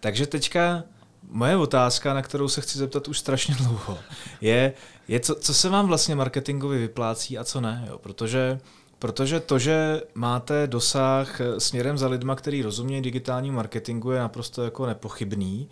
[0.00, 0.82] takže teďka
[1.30, 3.98] moje otázka, na kterou se chci zeptat už strašně dlouho,
[4.40, 4.72] je,
[5.08, 7.84] je co, co se vám vlastně marketingově vyplácí a co ne.
[7.88, 7.98] Jo.
[7.98, 8.60] Protože
[9.02, 14.64] Protože to, že máte dosah eh, směrem za lidma, který rozumějí digitálnímu marketingu, je naprosto
[14.64, 15.68] jako nepochybný.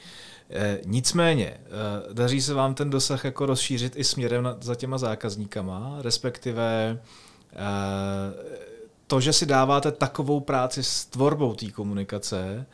[0.50, 1.60] E, nicméně, e,
[2.12, 6.98] daří se vám ten dosah jako rozšířit i směrem za těma zákazníkama, respektive
[9.06, 12.66] to, že si dáváte takovou práci s tvorbou té komunikace,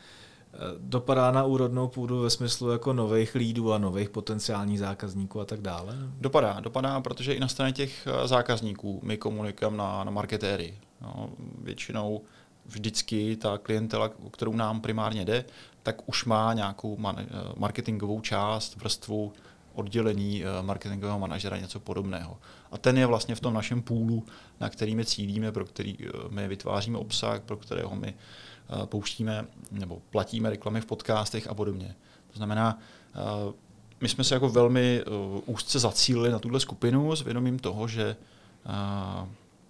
[0.79, 5.61] dopadá na úrodnou půdu ve smyslu jako nových lídů a nových potenciálních zákazníků a tak
[5.61, 5.97] dále?
[6.21, 10.75] Dopadá, dopadá, protože i na straně těch eh, zákazníků my komunikujeme na, na marketéry.
[11.01, 11.31] No,
[11.62, 12.23] většinou
[12.66, 15.45] vždycky ta klientela, o kterou nám primárně jde,
[15.83, 19.33] tak už má nějakou eh, marketingovou část, vrstvu
[19.75, 22.38] oddělení eh, marketingového manažera, něco podobného.
[22.73, 24.25] A ten je vlastně v tom našem půlu,
[24.61, 25.97] na který my cílíme, pro který
[26.31, 31.94] my vytváříme obsah, pro kterého my Eh, pouštíme nebo platíme reklamy v podcastech a podobně.
[32.31, 32.79] To znamená,
[33.14, 33.52] eh,
[34.00, 35.11] my jsme se jako velmi eh,
[35.46, 38.16] úzce zacílili na tuhle skupinu s vědomím toho, že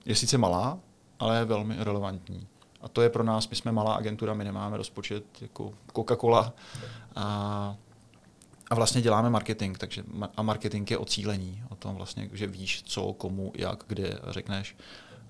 [0.04, 0.78] je sice malá,
[1.18, 2.46] ale je velmi relevantní.
[2.80, 6.52] A to je pro nás, my jsme malá agentura, my nemáme rozpočet jako Coca-Cola
[7.16, 7.76] a,
[8.70, 10.04] a vlastně děláme marketing, takže
[10.36, 14.76] a marketing je o cílení, o tom vlastně, že víš, co, komu, jak, kde řekneš,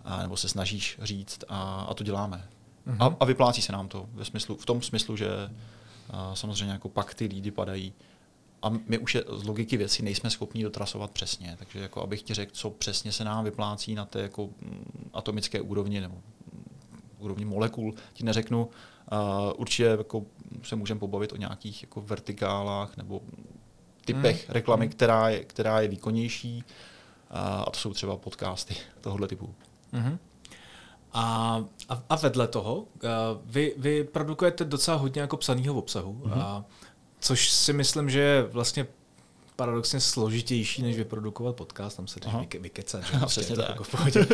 [0.05, 2.49] a, nebo se snažíš říct a, a to děláme.
[2.87, 2.97] Mm-hmm.
[3.01, 5.29] A, a vyplácí se nám to ve smyslu, v tom smyslu, že
[6.11, 7.93] a, samozřejmě jako pak ty lídy padají
[8.63, 11.57] a my už je, z logiky věcí nejsme schopni dotrasovat přesně.
[11.59, 15.61] Takže jako abych ti řekl, co přesně se nám vyplácí na té jako mm, atomické
[15.61, 16.17] úrovni nebo
[17.19, 18.65] úrovni molekul ti neřeknu.
[18.65, 20.25] Uh, určitě jako
[20.63, 23.21] se můžeme pobavit o nějakých jako vertikálách nebo
[24.05, 24.55] typech mm.
[24.55, 26.65] reklamy, která je, která je výkonnější.
[27.31, 29.55] Uh, a to jsou třeba podcasty tohohle typu.
[29.93, 30.19] Mm-hmm.
[31.19, 32.85] A, a, a vedle toho,
[33.45, 36.43] vy, vy produkujete docela hodně jako psaného obsahu, mm-hmm.
[36.43, 36.65] a,
[37.21, 38.87] což si myslím, že je vlastně
[39.57, 43.05] paradoxně složitější, než vyprodukovat podcast, tam se jdeš vyke, vykecat.
[43.13, 43.19] Že?
[43.19, 43.69] Prostě Přesně tak.
[43.69, 44.27] Jako v pohodě.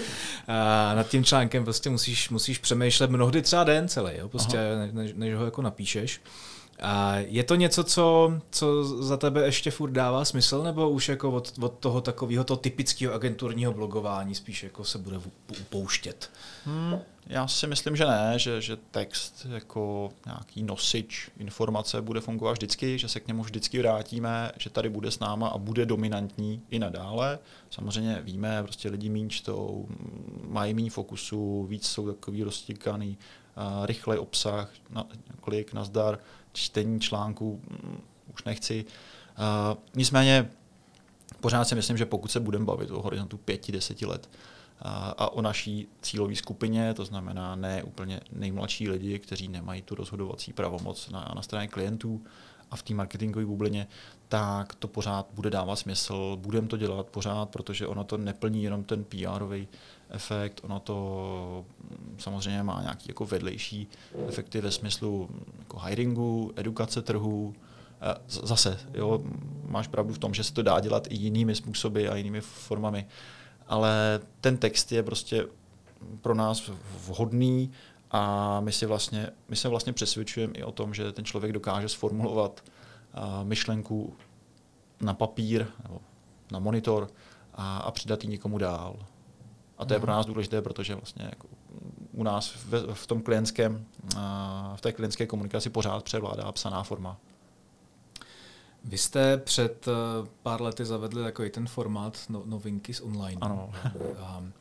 [0.48, 4.28] A nad tím článkem prostě musíš, musíš přemýšlet mnohdy třeba den celý, jo?
[4.28, 4.58] Prostě,
[4.92, 6.20] než, než ho jako napíšeš.
[6.80, 11.30] A je to něco, co, co za tebe ještě furt dává smysl, nebo už jako
[11.30, 15.20] od, od toho takového toho typického agenturního blogování spíš jako se bude
[15.60, 16.30] upouštět?
[16.64, 22.52] Hmm, já si myslím, že ne, že, že text jako nějaký nosič informace bude fungovat
[22.52, 26.62] vždycky, že se k němu vždycky vrátíme, že tady bude s náma a bude dominantní
[26.70, 27.38] i nadále.
[27.70, 29.88] Samozřejmě víme, prostě lidi méně čtou,
[30.48, 33.18] mají méně fokusu, víc jsou takový roztíkaný,
[33.56, 35.06] uh, rychlej obsah, na,
[35.40, 36.18] klik, nazdar,
[36.52, 38.00] čtení článků um,
[38.34, 38.84] už nechci.
[38.84, 40.50] Uh, nicméně
[41.40, 44.28] pořád si myslím, že pokud se budeme bavit o horizontu pěti, deseti let,
[45.16, 50.52] a o naší cílové skupině, to znamená ne úplně nejmladší lidi, kteří nemají tu rozhodovací
[50.52, 52.22] pravomoc na, na straně klientů
[52.70, 53.86] a v té marketingové bublině,
[54.28, 58.84] tak to pořád bude dávat smysl, budeme to dělat pořád, protože ono to neplní jenom
[58.84, 59.44] ten PR
[60.12, 63.88] efekt, ono to mm, samozřejmě má nějaký jako vedlejší
[64.28, 67.54] efekty ve smyslu jako hiringu, edukace trhu,
[68.28, 69.20] Zase, jo,
[69.64, 73.06] máš pravdu v tom, že se to dá dělat i jinými způsoby a jinými formami.
[73.66, 75.46] Ale ten text je prostě
[76.20, 76.70] pro nás
[77.06, 77.70] vhodný
[78.10, 81.88] a my, si vlastně, my se vlastně přesvědčujeme i o tom, že ten člověk dokáže
[81.88, 82.64] sformulovat
[83.42, 84.16] myšlenku
[85.00, 86.00] na papír nebo
[86.52, 87.08] na monitor
[87.54, 88.96] a, a přidat ji někomu dál.
[89.82, 91.48] A to je pro nás důležité, protože vlastně jako
[92.12, 93.86] u nás v, v tom klientském,
[94.76, 97.16] v té klientské komunikaci pořád převládá psaná forma.
[98.84, 99.92] Vy jste před eh,
[100.42, 103.38] pár lety zavedli takový ten formát no, novinky z online.
[103.40, 103.70] Ano.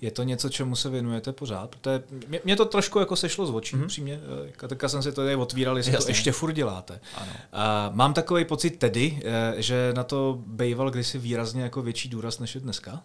[0.00, 1.70] Je to něco, čemu se věnujete pořád?
[1.70, 3.86] Protože mě, mě to trošku jako sešlo z očí, mm-hmm.
[3.86, 4.20] přímě.
[4.64, 6.04] Eh, teďka jsem si to tady otvíral, jestli Jasně.
[6.04, 7.00] to ještě furt děláte.
[7.16, 7.32] Ano.
[7.52, 12.38] A mám takový pocit tedy, eh, že na to býval kdysi výrazně jako větší důraz
[12.38, 13.02] než je dneska.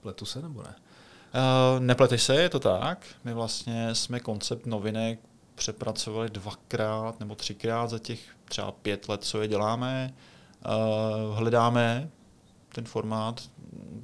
[0.00, 0.74] Pletu se nebo ne?
[1.34, 3.06] Uh, nepleteš se, je to tak.
[3.24, 5.20] My vlastně jsme koncept novinek
[5.54, 10.14] přepracovali dvakrát nebo třikrát za těch třeba pět let, co je děláme.
[10.66, 12.10] Uh, hledáme
[12.78, 13.50] ten formát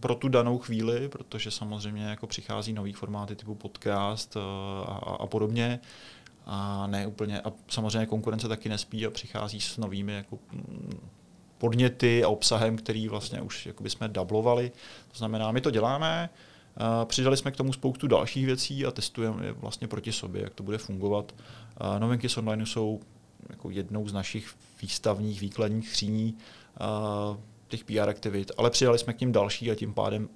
[0.01, 4.43] pro tu danou chvíli, protože samozřejmě jako přichází nový formáty typu podcast uh,
[4.91, 5.81] a, a podobně.
[6.47, 11.09] A ne úplně, a samozřejmě konkurence taky nespí a přichází s novými jako mm,
[11.59, 14.73] podněty a obsahem, který vlastně už jako jsme dublovali.
[15.13, 16.31] To znamená, my to děláme,
[17.05, 20.63] Přidali jsme k tomu spoustu dalších věcí a testujeme je vlastně proti sobě, jak to
[20.63, 21.35] bude fungovat.
[21.99, 23.01] Novinky z online jsou
[23.51, 26.39] jako jednou z našich výstavních, výkladních chříní
[27.77, 30.29] těch PR aktivit, ale přidali jsme k ním další a tím pádem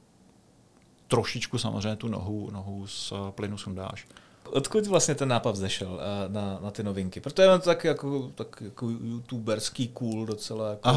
[1.08, 4.06] trošičku samozřejmě tu nohu, nohu z plynu sundáš.
[4.50, 7.20] Odkud vlastně ten nápad zešel eh, na, na ty novinky?
[7.20, 10.90] Protože je to tak jako, tak jako youtuberský cool docela jako,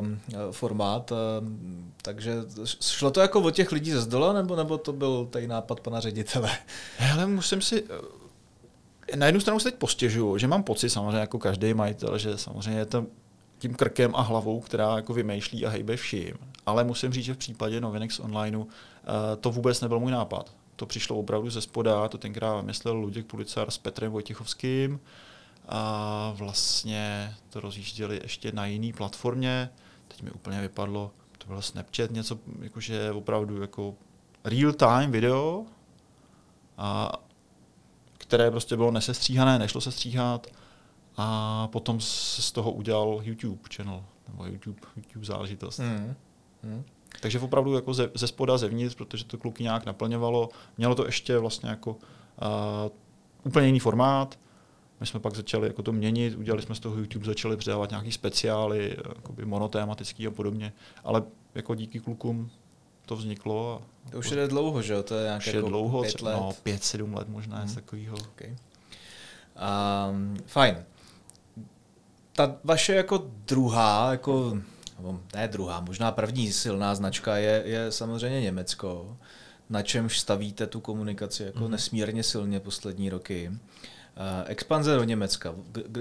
[0.00, 2.34] um, formát, um, takže
[2.80, 6.00] šlo to jako od těch lidí ze zdola, nebo, nebo to byl tady nápad pana
[6.00, 6.50] ředitele?
[6.96, 7.84] Hele, musím si,
[9.16, 12.80] na jednu stranu se teď postěžuju, že mám pocit samozřejmě jako každý majitel, že samozřejmě
[12.80, 13.06] je to
[13.60, 16.34] tím krkem a hlavou, která jako vymýšlí a hejbe vším.
[16.66, 18.68] Ale musím říct, že v případě novinek z onlineu uh,
[19.40, 20.54] to vůbec nebyl můj nápad.
[20.76, 25.00] To přišlo opravdu ze spoda, to tenkrát myslel Luděk Pulicar s Petrem Vojtěchovským
[25.68, 29.70] a vlastně to rozjížděli ještě na jiný platformě,
[30.08, 33.94] teď mi úplně vypadlo, to bylo Snapchat, něco jakože opravdu jako
[34.44, 35.64] real time video,
[36.78, 37.12] a,
[38.18, 40.46] které prostě bylo nesestříhané, nešlo se stříhat
[41.16, 45.78] a potom se z toho udělal YouTube channel, nebo YouTube, YouTube záležitost.
[45.78, 46.14] Mm.
[46.62, 46.84] Mm.
[47.20, 50.48] Takže opravdu jako ze, ze spoda, zevnitř, protože to kluky nějak naplňovalo.
[50.78, 51.98] Mělo to ještě vlastně jako uh,
[53.44, 54.38] úplně jiný formát.
[55.00, 58.12] My jsme pak začali jako to měnit, udělali jsme z toho YouTube, začali přidávat nějaký
[58.12, 60.72] speciály, jakoby monotématický a podobně.
[61.04, 61.22] Ale
[61.54, 62.50] jako díky klukům
[63.06, 63.82] to vzniklo.
[64.06, 65.02] A to už je dlouho, že jo?
[65.02, 66.36] To je nějak jako dlouho, pět let?
[66.36, 67.74] No, pět, sedm let možná, hmm.
[67.74, 68.16] takového.
[68.16, 68.56] Okay.
[70.10, 70.84] Um, fajn.
[72.32, 74.58] Ta vaše jako druhá, jako
[74.96, 79.16] nebo ne druhá, možná první silná značka je, je samozřejmě Německo,
[79.70, 81.70] na čemž stavíte tu komunikaci jako mm.
[81.70, 83.48] nesmírně silně poslední roky.
[83.50, 83.56] Uh,
[84.46, 85.54] expanze do Německa,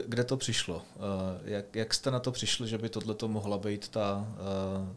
[0.08, 0.76] kde to přišlo?
[0.76, 0.82] Uh,
[1.44, 4.28] jak, jak jste na to přišli, že by tohle mohla být ta
[4.82, 4.88] uh,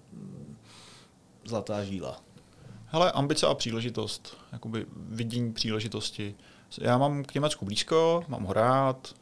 [1.45, 2.21] zlatá žíla?
[2.87, 6.35] Hele, ambice a příležitost, jakoby vidění příležitosti.
[6.81, 9.15] Já mám k Německu blízko, mám ho rád,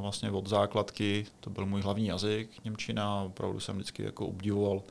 [0.00, 4.82] vlastně od základky, to byl můj hlavní jazyk, Němčina, opravdu jsem vždycky jako obdivoval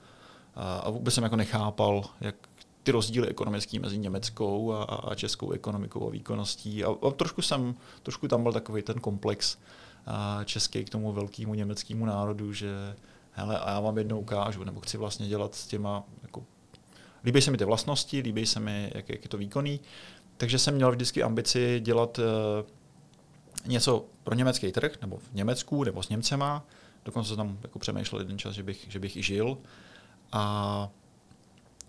[0.55, 2.35] a vůbec jsem jako nechápal, jak
[2.83, 6.83] ty rozdíly ekonomické mezi německou a, a českou ekonomikou a výkonností.
[6.83, 9.57] A, a trošku, jsem, trošku tam byl takový ten komplex
[10.05, 12.95] a český k tomu velkému německému národu, že
[13.31, 16.43] hele, a já vám jednou ukážu, nebo chci vlastně dělat s těma, jako,
[17.23, 19.79] líbí se mi ty vlastnosti, líbí se mi, jak, jak je to výkonný,
[20.37, 22.25] takže jsem měl vždycky ambici dělat uh,
[23.65, 26.65] něco pro německý trh, nebo v Německu, nebo s Němcema,
[27.05, 29.57] dokonce jsem tam jako přemýšlel jeden čas, že bych, že bych i žil.
[30.31, 30.89] A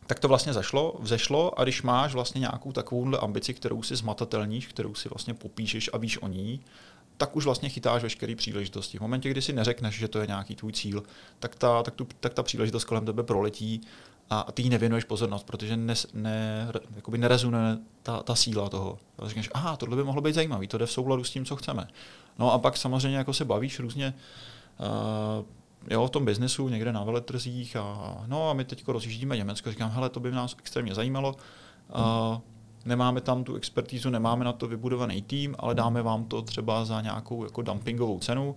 [0.07, 4.67] tak to vlastně zašlo, vzešlo a když máš vlastně nějakou takovouhle ambici, kterou si zmatatelníš,
[4.67, 6.61] kterou si vlastně popíšeš a víš o ní,
[7.17, 8.99] tak už vlastně chytáš veškeré příležitosti.
[8.99, 11.03] V momentě, kdy si neřekneš, že to je nějaký tvůj cíl,
[11.39, 13.81] tak ta, tak tu, tak ta příležitost kolem tebe proletí
[14.41, 18.99] a ty jí nevěnuješ pozornost, protože ne, ne, jakoby nerezonuje ta, ta síla toho.
[19.19, 21.57] A řekneš, aha, tohle by mohlo být zajímavý, to jde v souladu s tím, co
[21.57, 21.89] chceme.
[22.39, 24.15] No a pak samozřejmě jako se bavíš různě
[24.79, 25.45] uh,
[25.91, 29.91] jo, v tom biznesu někde na veletrzích a no a my teď rozjíždíme Německo, říkám,
[29.91, 31.35] hele, to by nás extrémně zajímalo.
[31.95, 32.39] Uh,
[32.85, 37.01] nemáme tam tu expertízu, nemáme na to vybudovaný tým, ale dáme vám to třeba za
[37.01, 38.57] nějakou jako dumpingovou cenu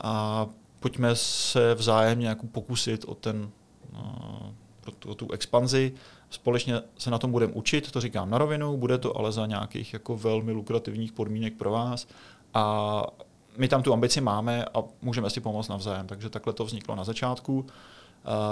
[0.00, 0.46] a
[0.80, 3.50] pojďme se vzájemně jako pokusit o ten
[3.94, 5.92] o tu expanzi,
[6.30, 9.92] společně se na tom budeme učit, to říkám na rovinu, bude to ale za nějakých
[9.92, 12.08] jako velmi lukrativních podmínek pro vás
[12.54, 13.02] a
[13.56, 16.06] my tam tu ambici máme a můžeme si pomoct navzájem.
[16.06, 17.66] Takže takhle to vzniklo na začátku.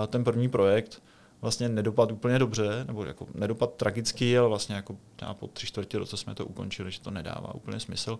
[0.09, 1.03] Ten první projekt
[1.41, 4.97] vlastně nedopad úplně dobře, nebo jako nedopad tragický, ale vlastně jako
[5.33, 8.19] po tři čtvrtě roce jsme to ukončili, že to nedává úplně smysl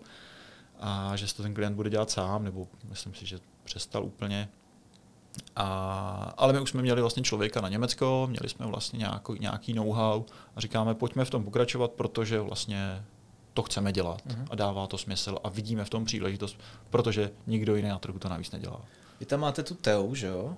[0.79, 4.49] a že to ten klient bude dělat sám, nebo myslím si, že přestal úplně.
[5.55, 9.73] A, ale my už jsme měli vlastně člověka na Německo, měli jsme vlastně nějaký, nějaký
[9.73, 10.23] know-how
[10.55, 13.03] a říkáme, pojďme v tom pokračovat, protože vlastně
[13.53, 14.47] to chceme dělat uh-huh.
[14.49, 16.59] a dává to smysl a vidíme v tom příležitost,
[16.89, 18.81] protože nikdo jiný na trhu to navíc nedělá.
[19.19, 20.57] Vy tam máte tu TEU, že jo?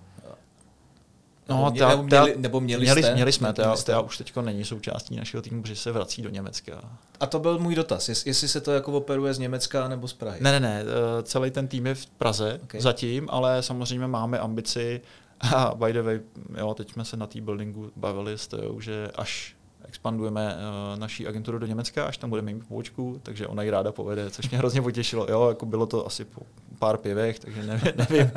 [1.50, 3.14] No, nebo, ta, nebo, měli, nebo měli, měli, jste?
[3.14, 6.82] Měli jsme, ta, ta už teď není součástí našeho týmu, protože se vrací do Německa.
[7.20, 10.14] A to byl můj dotaz, jest, jestli se to jako operuje z Německa nebo z
[10.14, 10.40] Prahy.
[10.42, 12.82] Ne, ne, ne, eh, celý ten tým je v Praze okay.
[12.82, 15.02] zatím, ale samozřejmě máme ambici
[15.56, 16.20] a by the way,
[16.58, 19.56] jo, teď jsme se na té buildingu bavili s tou, že až
[19.88, 23.92] expandujeme uh, naší agenturu do Německa, až tam budeme mít pobočku, takže ona ji ráda
[23.92, 25.28] povede, což mě hrozně potěšilo.
[25.30, 26.42] Jo, jako bylo to asi po
[26.80, 28.32] pár pivech, takže nevím, nevím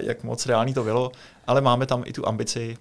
[0.00, 1.12] jak moc reálný to bylo,
[1.46, 2.76] ale máme tam i tu ambici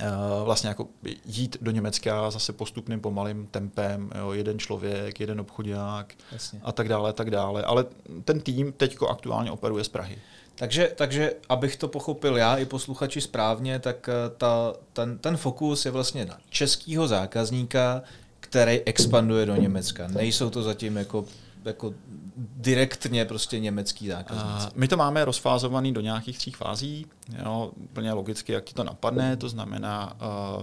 [0.00, 0.88] uh, vlastně jako
[1.24, 6.14] jít do Německa zase postupným pomalým tempem, jo, jeden člověk, jeden obchodák
[6.62, 7.62] a tak dále, tak dále.
[7.62, 7.84] Ale
[8.24, 10.18] ten tým teď aktuálně operuje z Prahy.
[10.54, 15.84] Takže, takže abych to pochopil já i posluchači správně, tak eh, ta, ten, ten fokus
[15.84, 18.02] je vlastně na českého zákazníka,
[18.40, 20.08] který expanduje do Německa.
[20.08, 21.24] Nejsou to zatím jako
[21.64, 21.94] jako
[22.36, 24.66] direktně prostě německý zákazníci.
[24.74, 27.06] My to máme rozfázovaný do nějakých tří fází,
[27.44, 30.16] jo, úplně logicky, jak ti to napadne, to znamená
[30.56, 30.62] uh,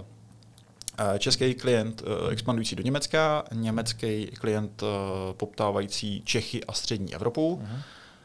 [1.18, 4.82] český klient uh, expandující do Německa, německý klient
[5.32, 7.82] poptávající Čechy a střední Evropu, uh-huh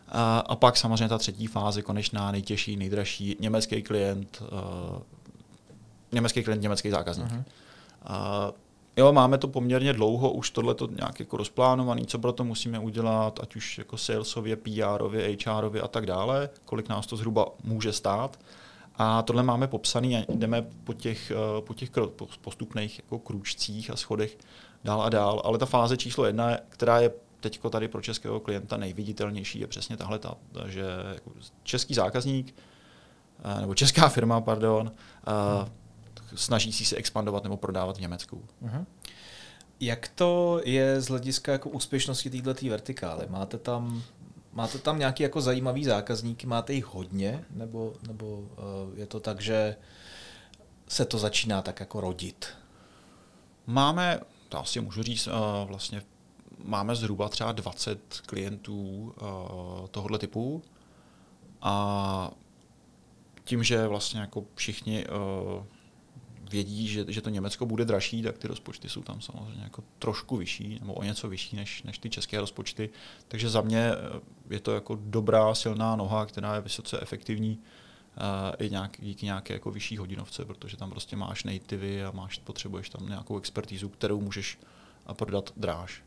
[0.07, 5.01] a, a pak samozřejmě ta třetí fáze, konečná, nejtěžší, nejdražší, německý klient, uh,
[6.11, 7.27] německý klient, německý zákazník.
[7.27, 7.43] Uh-huh.
[8.09, 8.55] Uh,
[8.97, 12.79] jo, máme to poměrně dlouho, už tohle to nějak jako rozplánovaný, co pro to musíme
[12.79, 17.93] udělat, ať už jako salesově, PRově, HRově a tak dále, kolik nás to zhruba může
[17.93, 18.39] stát.
[18.97, 21.89] A tohle máme popsaný a jdeme po těch, eh, po těch
[22.41, 24.37] postupných jako krůčcích a schodech
[24.83, 25.41] dál a dál.
[25.45, 29.97] Ale ta fáze číslo jedna, která je teď tady pro českého klienta nejviditelnější je přesně
[29.97, 30.35] tahle, ta,
[30.65, 31.31] že jako
[31.63, 32.55] český zákazník,
[33.57, 34.91] eh, nebo česká firma, pardon,
[35.27, 35.71] hmm.
[36.35, 38.45] Snaží si expandovat nebo prodávat v Německu.
[38.61, 38.85] Hmm.
[39.79, 43.25] Jak to je z hlediska jako úspěšnosti této vertikály?
[43.29, 44.03] Máte tam,
[44.53, 48.47] máte tam nějaký jako zajímavý zákazníky, máte jich hodně, nebo, nebo uh,
[48.95, 49.75] je to tak, že
[50.87, 52.47] se to začíná tak jako rodit?
[53.67, 54.19] Máme,
[54.49, 55.33] to asi můžu říct, uh,
[55.67, 56.01] vlastně
[56.63, 60.63] máme zhruba třeba 20 klientů uh, tohoto typu
[61.61, 62.31] a
[63.43, 65.63] tím, že vlastně jako všichni uh,
[66.49, 70.37] vědí, že, že to Německo bude dražší, tak ty rozpočty jsou tam samozřejmě jako trošku
[70.37, 72.89] vyšší, nebo o něco vyšší než, než ty české rozpočty.
[73.27, 78.65] Takže za mě eh, je to jako dobrá, silná noha, která je vysoce efektivní uh,
[78.65, 82.89] i nějak, díky nějaké jako vyšší hodinovce, protože tam prostě máš nativy a máš, potřebuješ
[82.89, 84.57] tam nějakou expertízu, kterou můžeš
[85.13, 86.03] prodat dráž.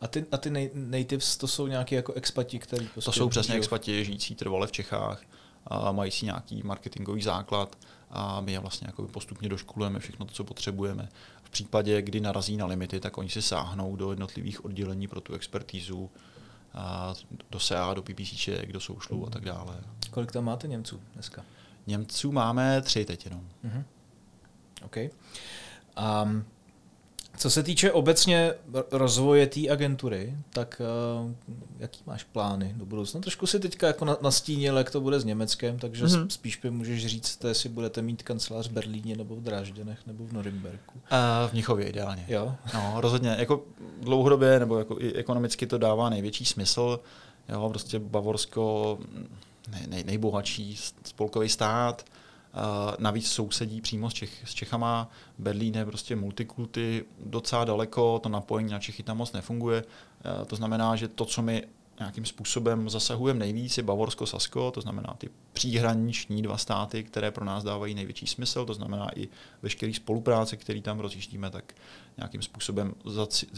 [0.00, 3.54] A ty, a ty natives, to jsou nějaké jako expati, který prostě To jsou přesně
[3.54, 5.22] expati žijící trvale v Čechách
[5.66, 7.78] a mají si nějaký marketingový základ
[8.14, 11.08] a my je vlastně jako postupně doškolujeme všechno to, co potřebujeme.
[11.42, 15.34] V případě, kdy narazí na limity, tak oni si sáhnou do jednotlivých oddělení pro tu
[15.34, 16.10] expertízu,
[16.74, 17.14] a
[17.50, 19.76] do SEA, do PPCček, do Socialu a tak dále.
[20.10, 21.42] Kolik tam máte Němců dneska?
[21.86, 23.48] Němců máme tři teď jenom.
[23.64, 23.84] Mm-hmm.
[24.84, 24.96] OK.
[24.96, 26.44] Um,
[27.36, 28.54] co se týče obecně
[28.90, 30.82] rozvoje té agentury, tak
[31.24, 31.30] uh,
[31.78, 33.20] jaký máš plány do budoucna?
[33.20, 36.26] Trošku si teďka jako nastínil, jak to bude s Německem, takže mm-hmm.
[36.28, 40.32] spíš by můžeš říct, jestli budete mít kancelář v Berlíně nebo v Drážděnech nebo v
[40.32, 40.94] Norimberku.
[40.94, 42.24] Uh, v Mnichově ideálně.
[42.28, 42.54] Jo?
[42.74, 43.36] No, rozhodně.
[43.38, 43.62] Jako
[44.00, 47.00] dlouhodobě nebo jako i ekonomicky to dává největší smysl.
[47.48, 48.98] Jo, prostě Bavorsko
[49.70, 52.04] nej, nej, nejbohatší spolkový stát,
[52.98, 55.10] navíc sousedí přímo s, Čech, s Čechama.
[55.38, 59.84] Berlín je prostě multikulty, docela daleko, to napojení na Čechy tam moc nefunguje.
[60.46, 61.62] To znamená, že to, co my
[61.98, 67.64] nějakým způsobem zasahujeme nejvíc, je Bavorsko-Sasko, to znamená ty příhraniční dva státy, které pro nás
[67.64, 69.28] dávají největší smysl, to znamená i
[69.62, 71.74] veškerý spolupráce, který tam rozjíždíme, tak
[72.16, 72.94] nějakým způsobem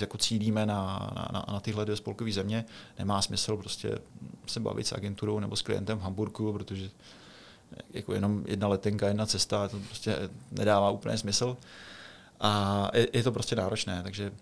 [0.01, 2.65] jako cílíme na, na, na tyhle dvě spolkové země.
[2.99, 3.99] Nemá smysl prostě
[4.47, 6.91] se bavit s agenturou nebo s klientem v Hamburgu, protože
[7.91, 10.17] jako jenom jedna letenka, jedna cesta, to prostě
[10.53, 11.57] nedává úplně smysl.
[12.41, 14.33] A je, je to prostě náročné, takže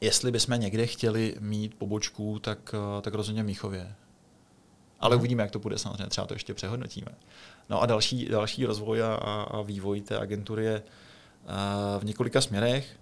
[0.00, 3.94] jestli bychom někde chtěli mít pobočku, tak, tak rozhodně v Míchově.
[5.00, 5.20] Ale hmm.
[5.20, 7.12] uvidíme, jak to bude, samozřejmě třeba to ještě přehodnotíme.
[7.68, 10.82] No a další, další rozvoj a, a vývoj té agentury je
[11.98, 12.96] v několika směrech.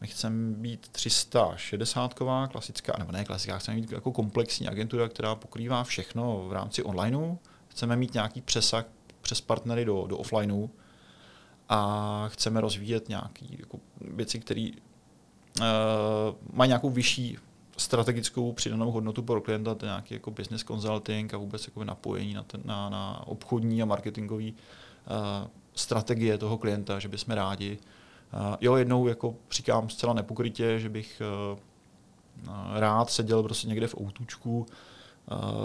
[0.00, 2.14] My chceme být 360
[2.52, 7.36] klasická, nebo ne klasická, chceme mít jako komplexní agentura, která pokrývá všechno v rámci onlineu,
[7.70, 8.84] chceme mít nějaký přesah
[9.20, 10.68] přes partnery do, do offlineu
[11.68, 14.68] a chceme rozvíjet nějaké jako věci, které
[15.60, 15.66] uh,
[16.52, 17.38] mají nějakou vyšší
[17.76, 22.42] strategickou přidanou hodnotu pro klienta, to nějaký jako business consulting a vůbec jako napojení na,
[22.42, 24.52] ten, na, na obchodní a marketingové uh,
[25.74, 27.78] strategie toho klienta, že bychom rádi.
[28.32, 31.58] Uh, jo, jednou jako říkám zcela nepokrytě, že bych uh,
[32.74, 34.66] rád seděl prostě někde v outučku,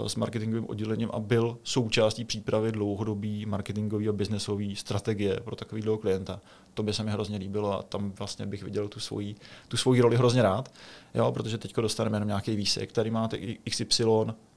[0.06, 6.40] s marketingovým oddělením a byl součástí přípravy dlouhodobý marketingový a biznesový strategie pro takovýhle klienta.
[6.74, 9.34] To by se mi hrozně líbilo a tam vlastně bych viděl tu svoji,
[9.68, 10.72] tu svoji roli hrozně rád,
[11.14, 13.38] jo, protože teď dostaneme jenom nějaký výsek, který máte
[13.70, 14.04] XY,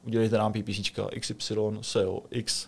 [0.04, 2.68] udělejte nám PPC, XY, SEO, X,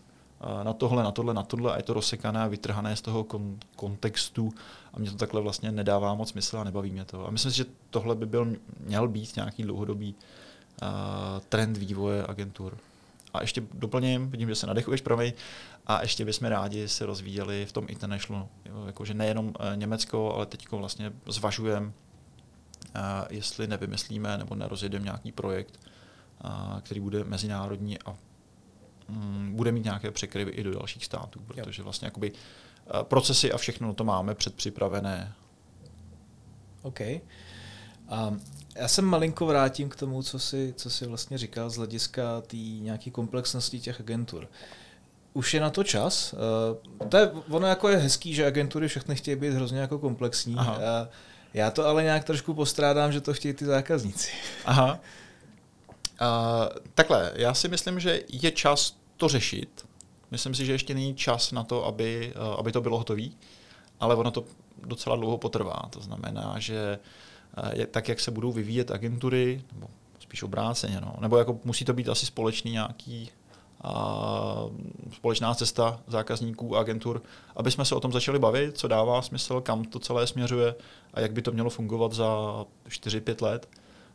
[0.63, 3.57] na tohle, na tohle, na tohle a je to rozsekané a vytrhané z toho kon-
[3.75, 4.53] kontextu
[4.93, 7.27] a mě to takhle vlastně nedává moc smysl a nebaví mě to.
[7.27, 10.15] A myslím si, že tohle by byl, měl být nějaký dlouhodobý
[11.49, 12.77] trend vývoje agentur.
[13.33, 15.33] A ještě doplním, vidím, že se nadechuješ, promiň,
[15.87, 18.47] a ještě bychom rádi se rozvíjeli v tom international,
[18.85, 21.91] jakože nejenom e, Německo, ale teď vlastně zvažujeme,
[23.29, 25.79] jestli nevymyslíme nebo nerozjedeme nějaký projekt,
[26.81, 28.15] který bude mezinárodní a
[29.07, 32.31] mm, bude mít nějaké překryvy i do dalších států, protože vlastně jakoby
[33.03, 35.33] procesy a všechno to máme předpřipravené.
[36.81, 36.99] OK.
[36.99, 38.41] Um,
[38.75, 42.57] já se malinko vrátím k tomu, co si, co si vlastně říkal z hlediska té
[42.57, 44.47] nějaké komplexnosti těch agentur.
[45.33, 46.33] Už je na to čas.
[46.33, 50.55] Uh, to je, ono jako je hezký, že agentury všechny chtějí být hrozně jako komplexní.
[50.57, 50.77] Aha.
[50.77, 51.07] Uh,
[51.53, 54.31] já to ale nějak trošku postrádám, že to chtějí ty zákazníci.
[54.65, 54.99] Aha.
[56.21, 56.27] Uh,
[56.93, 59.85] takhle, já si myslím, že je čas to řešit.
[60.31, 63.23] Myslím si, že ještě není čas na to, aby, aby to bylo hotové,
[63.99, 64.43] ale ono to
[64.83, 65.81] docela dlouho potrvá.
[65.89, 67.30] To znamená, že uh,
[67.91, 69.87] tak, jak se budou vyvíjet agentury, nebo
[70.19, 71.15] spíš obráceně, no.
[71.19, 73.31] nebo jako musí to být asi společný nějaký
[73.83, 74.65] a
[75.13, 77.21] společná cesta zákazníků a agentur,
[77.55, 80.75] aby jsme se o tom začali bavit, co dává smysl, kam to celé směřuje
[81.13, 82.25] a jak by to mělo fungovat za
[82.89, 83.69] 4-5 let,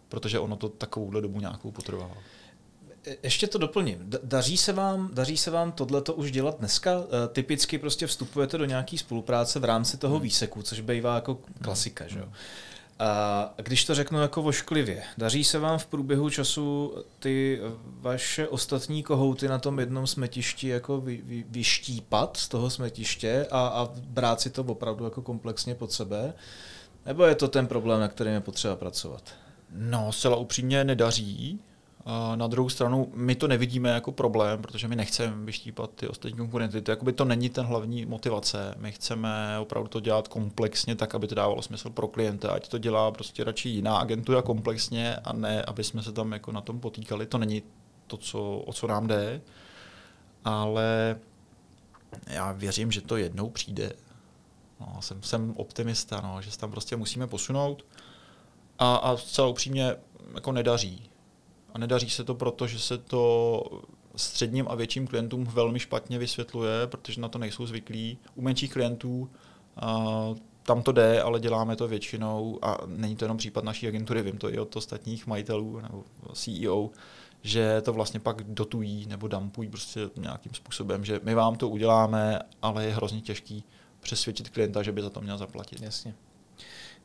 [0.09, 2.11] protože ono to takovouhle dobu nějakou potrvá.
[3.07, 3.99] E, ještě to doplním.
[4.23, 6.91] Daří se vám, daří se vám tohleto už dělat dneska?
[6.91, 10.23] E, typicky prostě vstupujete do nějaké spolupráce v rámci toho hmm.
[10.23, 12.13] výseku, což bývá jako klasika, hmm.
[12.13, 12.29] že jo?
[12.99, 19.03] A když to řeknu jako vošklivě, daří se vám v průběhu času ty vaše ostatní
[19.03, 24.41] kohouty na tom jednom smetišti jako vy, vy, vyštípat z toho smetiště a, a brát
[24.41, 26.35] si to opravdu jako komplexně pod sebe?
[27.07, 29.23] Nebo je to ten problém, na kterým je potřeba pracovat?
[29.71, 31.61] No, zcela upřímně nedaří.
[32.35, 36.83] Na druhou stranu, my to nevidíme jako problém, protože my nechceme vyštípat ty ostatní konkurenty.
[36.83, 38.75] To, jakoby to není ten hlavní motivace.
[38.79, 42.79] My chceme opravdu to dělat komplexně, tak, aby to dávalo smysl pro klienta, ať to
[42.79, 46.81] dělá prostě radši jiná agentura komplexně a ne, aby jsme se tam jako na tom
[46.81, 47.27] potýkali.
[47.27, 47.63] To není
[48.07, 49.41] to, co, o co nám jde,
[50.45, 51.17] ale
[52.27, 53.93] já věřím, že to jednou přijde.
[54.81, 57.85] No, jsem, jsem optimista, no, že se tam prostě musíme posunout
[58.79, 59.97] a, a zcela upřímně
[60.35, 61.11] jako nedaří
[61.77, 63.63] a nedaří se to proto, že se to
[64.17, 68.19] středním a větším klientům velmi špatně vysvětluje, protože na to nejsou zvyklí.
[68.35, 69.31] U menších klientů
[69.83, 74.23] uh, tam to jde, ale děláme to většinou a není to jenom případ naší agentury,
[74.23, 76.05] vím to i od ostatních majitelů nebo
[76.35, 76.91] CEO,
[77.43, 82.39] že to vlastně pak dotují nebo dampují prostě nějakým způsobem, že my vám to uděláme,
[82.63, 83.65] ale je hrozně těžký
[84.01, 85.83] přesvědčit klienta, že by za to měl zaplatit.
[85.83, 86.15] Jasně.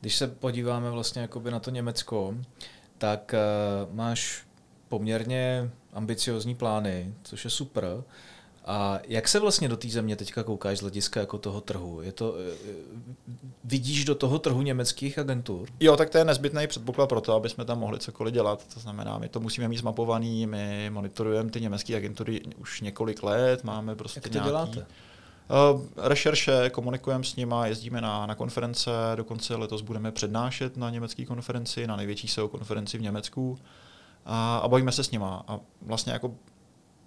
[0.00, 2.34] Když se podíváme vlastně jakoby na to Německo,
[2.98, 4.46] tak uh, máš
[4.92, 8.04] poměrně ambiciozní plány, což je super.
[8.64, 12.02] A jak se vlastně do té země teďka koukáš z hlediska jako toho trhu?
[12.02, 12.72] Je to, eh,
[13.64, 15.68] vidíš do toho trhu německých agentur?
[15.80, 18.66] Jo, tak to je nezbytný předpoklad pro to, aby jsme tam mohli cokoliv dělat.
[18.74, 23.64] To znamená, my to musíme mít zmapovaný, my monitorujeme ty německé agentury už několik let,
[23.64, 24.86] máme prostě Jak to nějaký, děláte?
[25.72, 31.24] Uh, rešerše, komunikujeme s nima, jezdíme na, na konference, dokonce letos budeme přednášet na německé
[31.24, 33.58] konferenci, na největší SEO konferenci v Německu
[34.24, 35.44] a, a bavíme se s nima.
[35.48, 36.34] A vlastně jako,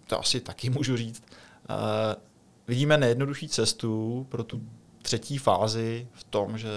[0.08, 1.24] to asi taky můžu říct,
[1.70, 1.76] uh,
[2.68, 4.62] vidíme nejjednodušší cestu pro tu
[5.02, 6.70] třetí fázi v tom, že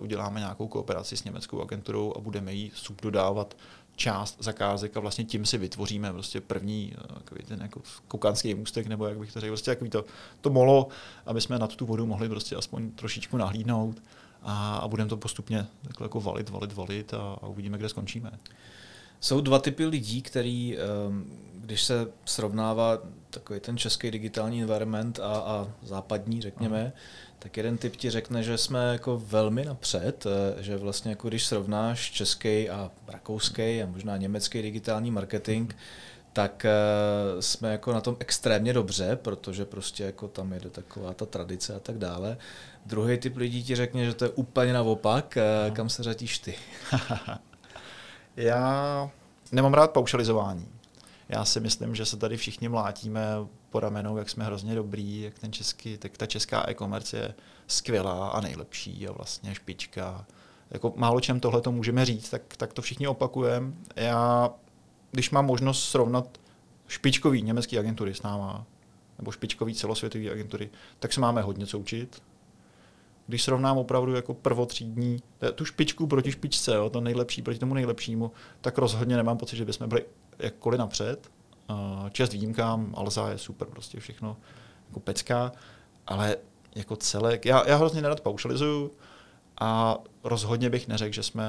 [0.00, 3.56] uděláme nějakou kooperaci s německou agenturou a budeme jí subdodávat
[3.96, 8.86] část zakázek a vlastně tím si vytvoříme prostě první eh, takový ten jako koukanský můstek,
[8.86, 10.04] nebo jak bych to řekl, prostě takový to,
[10.40, 10.88] to molo,
[11.26, 14.02] aby jsme na tu vodu mohli prostě aspoň trošičku nahlídnout
[14.42, 18.30] a, a budeme to postupně takhle jako valit, valit, valit a, a uvidíme, kde skončíme.
[19.22, 22.98] Jsou dva typy lidí, který, ehm, když se srovnává
[23.30, 27.00] takový ten český digitální environment a, a západní, řekněme, uh
[27.42, 31.46] tak jeden typ ti řekne, že jsme jako velmi napřed, eh, že vlastně jako když
[31.46, 35.72] srovnáš český a rakouský a možná německý digitální marketing,
[36.32, 36.66] tak
[37.34, 41.74] uh, jsme jako na tom extrémně dobře, protože prostě jako tam jede taková ta tradice
[41.74, 42.36] a tak dále.
[42.86, 46.54] Druhý typ lidí ti řekne, že to je úplně naopak, uh, kam se řadíš ty?
[48.36, 49.10] Já
[49.52, 50.68] nemám rád paušalizování.
[51.28, 53.26] Já si myslím, že se tady všichni mlátíme
[53.70, 57.34] po ramenou, jak jsme hrozně dobrý, jak ten český, tak ta česká e-commerce je
[57.66, 60.26] skvělá a nejlepší a vlastně špička.
[60.70, 63.72] Jako málo čem tohle to můžeme říct, tak, tak to všichni opakujeme.
[63.96, 64.50] Já,
[65.10, 66.38] když mám možnost srovnat
[66.88, 68.66] špičkový německý agentury s náma,
[69.18, 72.22] nebo špičkový celosvětový agentury, tak se máme hodně co učit.
[73.32, 75.22] Když srovnám opravdu jako prvotřídní,
[75.54, 79.64] tu špičku proti špičce, jo, to nejlepší proti tomu nejlepšímu, tak rozhodně nemám pocit, že
[79.64, 80.04] bychom byli
[80.38, 81.30] jakkoliv napřed.
[82.10, 84.36] Čest výjimkám, Alza je super, prostě všechno
[84.88, 85.52] jako pecká,
[86.06, 86.36] ale
[86.74, 88.90] jako celek, já, já hrozně nerad paušalizuju
[89.60, 91.44] a rozhodně bych neřekl, že jsme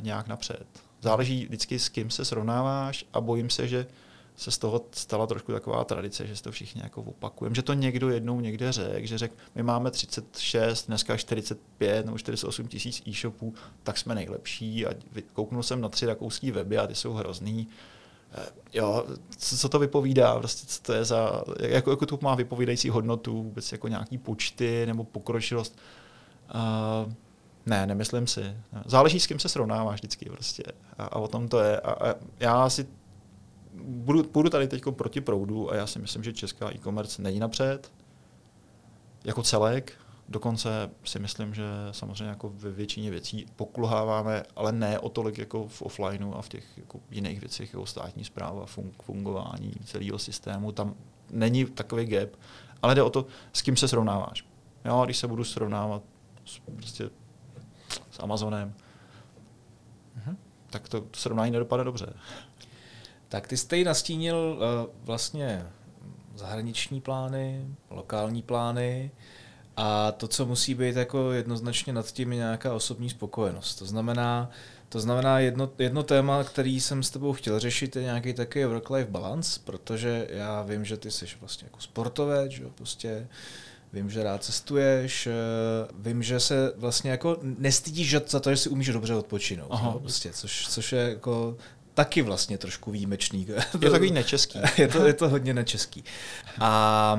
[0.00, 0.66] nějak napřed.
[1.00, 3.86] Záleží vždycky s kým se srovnáváš a bojím se, že
[4.38, 7.72] se z toho stala trošku taková tradice, že se to všichni jako opakujeme, že to
[7.72, 13.54] někdo jednou někde řekl, že řekl, my máme 36, dneska 45 nebo 48 tisíc e-shopů,
[13.82, 14.90] tak jsme nejlepší a
[15.32, 17.68] kouknul jsem na tři rakouský weby a ty jsou hrozný
[18.32, 22.34] Eh, jo, co, co to vypovídá, prostě co to je za, jako, jako to má
[22.34, 25.78] vypovídající hodnotu, vůbec jako nějaký počty nebo pokročilost.
[26.54, 27.12] Uh,
[27.66, 28.56] ne, nemyslím si.
[28.84, 30.62] Záleží, s kým se srovnáváš vždycky prostě.
[30.98, 31.80] A, a o tom to je.
[31.80, 32.86] A, a já si
[33.74, 37.92] budu, budu tady teď proti proudu a já si myslím, že česká e-commerce není napřed
[39.24, 39.98] jako celek,
[40.28, 45.68] Dokonce si myslím, že samozřejmě jako ve většině věcí pokulháváme, ale ne o tolik jako
[45.68, 50.72] v offlineu a v těch jako jiných věcech, jako státní zpráva, fun- fungování celého systému.
[50.72, 50.94] Tam
[51.30, 52.28] není takový gap,
[52.82, 54.44] ale jde o to, s kým se srovnáváš.
[54.84, 56.02] Jo, když se budu srovnávat
[56.44, 57.10] s, prostě
[58.10, 58.74] s Amazonem,
[60.18, 60.36] mm-hmm.
[60.70, 62.12] tak to srovnání nedopadne dobře.
[63.28, 65.66] Tak ty jste ji nastínil uh, vlastně
[66.34, 69.10] zahraniční plány, lokální plány.
[69.76, 73.78] A to, co musí být jako jednoznačně nad tím, je nějaká osobní spokojenost.
[73.78, 74.50] To znamená,
[74.88, 79.10] to znamená jedno, jedno téma, který jsem s tebou chtěl řešit, je nějaký takový work-life
[79.10, 83.28] balance, protože já vím, že ty jsi vlastně jako sportovec, že jo, prostě
[83.92, 85.32] vím, že rád cestuješ, eh,
[85.98, 89.90] vím, že se vlastně jako nestydíš za to, že si umíš dobře odpočinout, Aha.
[89.92, 91.56] No, prostě, což, což je jako
[91.98, 93.46] taky vlastně trošku výjimečný.
[93.72, 94.58] Je to takový nečeský.
[94.78, 96.04] je, to, je to hodně nečeský.
[96.60, 97.18] A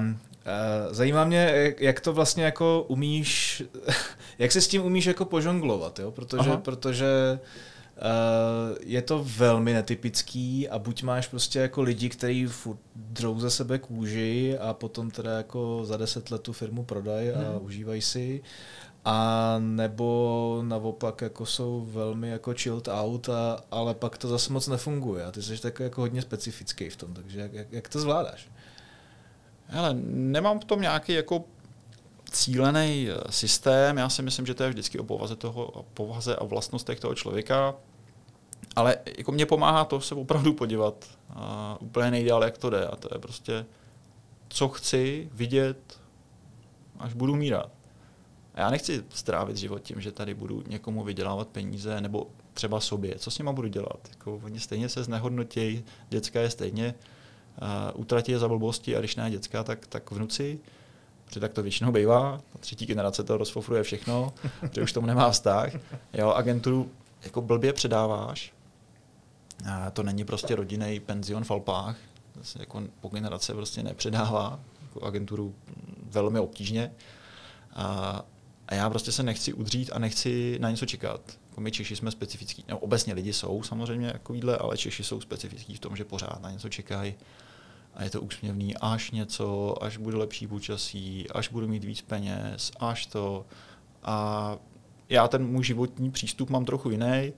[0.50, 3.64] Eh, zajímá mě, jak to vlastně jako umíš,
[4.40, 6.12] jak se s tím umíš jako požonglovat, jo?
[6.12, 12.48] Protože, protože uh, je to velmi netypický a buď máš prostě jako lidi, kteří
[12.96, 17.40] drou ze sebe kůži a potom teda jako za deset let tu firmu prodají a
[17.40, 17.66] hmm.
[17.66, 18.42] užívají si,
[19.06, 24.68] a nebo naopak jako jsou velmi jako chilled out, a, ale pak to zase moc
[24.68, 28.50] nefunguje a ty jsi tak jako hodně specifický v tom, takže jak, jak, to zvládáš?
[29.68, 31.44] Hele, nemám v tom nějaký jako
[32.32, 33.98] cílený eh, systém.
[33.98, 37.16] Já si myslím, že to je vždycky o povaze, toho, o povaze a vlastnostech toho
[37.16, 37.76] člověka.
[38.76, 42.88] ale jako mě pomáhá to se opravdu podívat a úplně nejdál, jak to jde.
[42.88, 43.66] A to je prostě,
[44.50, 46.00] co chci vidět,
[47.00, 47.79] až budu mírat.
[48.60, 53.20] A já nechci strávit život tím, že tady budu někomu vydělávat peníze, nebo třeba sobě.
[53.20, 54.00] Co s nima budu dělat?
[54.10, 56.96] Jako, oni stejně se znehodnotějí, děcka je stejně,
[57.62, 60.60] uh, utratí je za blbosti a když ne děcka, tak, tak vnuci.
[61.26, 65.32] Protože tak to většinou bývá, ta třetí generace to rozfofruje všechno, protože už tomu nemá
[65.32, 65.74] vztah.
[66.14, 66.92] Jo, agenturu
[67.24, 68.54] jako blbě předáváš,
[69.72, 71.98] a to není prostě rodinný penzion v Alpách,
[72.34, 75.56] to se jako po generace prostě nepředává, jako agenturu
[76.10, 76.92] velmi obtížně.
[77.74, 78.26] A,
[78.70, 81.22] a já prostě se nechci udřít a nechci na něco čekat.
[81.50, 85.76] Jako my Češi jsme specifický, no obecně lidi jsou samozřejmě takovýhle, ale Češi jsou specifický
[85.76, 87.16] v tom, že pořád na něco čekají
[87.94, 92.72] a je to úsměvný, až něco, až bude lepší počasí, až budu mít víc peněz,
[92.80, 93.46] až to.
[94.04, 94.58] A
[95.10, 97.34] já ten můj životní přístup mám trochu jiný.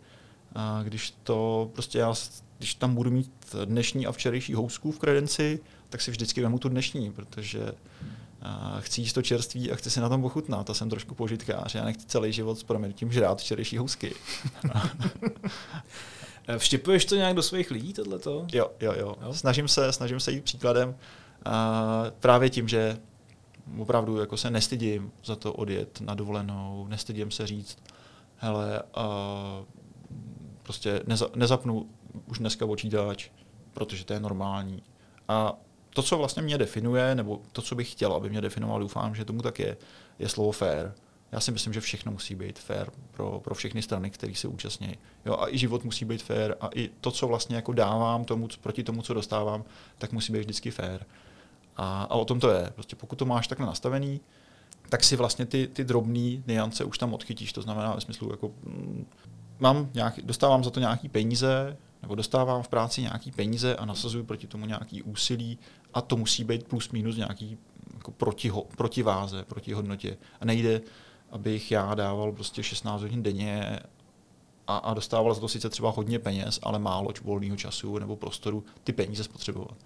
[0.55, 2.13] A když to prostě já,
[2.57, 5.59] když tam budu mít dnešní a včerejší housku v kredenci,
[5.89, 7.73] tak si vždycky vemu tu dnešní, protože a
[8.79, 10.69] chci jíst to čerství a chci si na tom pochutnat.
[10.69, 11.75] A jsem trošku požitkář.
[11.75, 14.15] Já nechci celý život s proměnutím žrát včerejší housky.
[16.57, 18.47] Vštěpuješ to nějak do svých lidí, tohleto?
[18.53, 19.15] Jo, jo, jo.
[19.21, 19.33] jo?
[19.33, 20.95] Snažím, se, snažím se jít příkladem
[21.45, 22.97] a právě tím, že
[23.77, 27.77] opravdu jako se nestydím za to odjet na dovolenou, nestydím se říct,
[28.37, 29.07] hele, a
[30.63, 31.89] prostě neza, nezapnu
[32.27, 33.29] už dneska počítač,
[33.73, 34.83] protože to je normální.
[35.27, 35.53] A
[35.93, 39.25] to, co vlastně mě definuje, nebo to, co bych chtěl, aby mě definoval, doufám, že
[39.25, 39.77] tomu tak je,
[40.19, 40.91] je slovo fair.
[41.31, 44.97] Já si myslím, že všechno musí být fair pro, pro všechny strany, které se účastní.
[45.25, 48.47] Jo, a i život musí být fair a i to, co vlastně jako dávám tomu,
[48.61, 49.63] proti tomu, co dostávám,
[49.97, 50.99] tak musí být vždycky fair.
[51.77, 52.71] A, a o tom to je.
[52.75, 54.19] Prostě pokud to máš takhle nastavený,
[54.89, 57.53] tak si vlastně ty, ty drobné niance už tam odchytíš.
[57.53, 59.05] To znamená ve smyslu, jako mm,
[59.59, 64.23] mám nějaký, dostávám za to nějaký peníze, nebo dostávám v práci nějaký peníze a nasazuju
[64.23, 65.59] proti tomu nějaký úsilí
[65.93, 67.57] a to musí být plus minus nějaký
[67.93, 70.17] jako proti, protiváze, proti hodnotě.
[70.41, 70.81] A nejde,
[71.31, 73.79] abych já dával prostě 16 hodin denně
[74.67, 78.63] a, a dostával za to sice třeba hodně peněz, ale málo volného času nebo prostoru
[78.83, 79.77] ty peníze spotřebovat.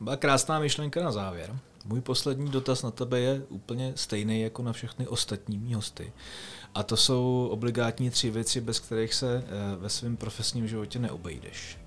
[0.00, 1.58] Byla krásná myšlenka na závěr.
[1.84, 6.12] Můj poslední dotaz na tebe je úplně stejný jako na všechny ostatní mý hosty.
[6.74, 11.78] A to jsou obligátní tři věci, bez kterých se eh, ve svém profesním životě neobejdeš.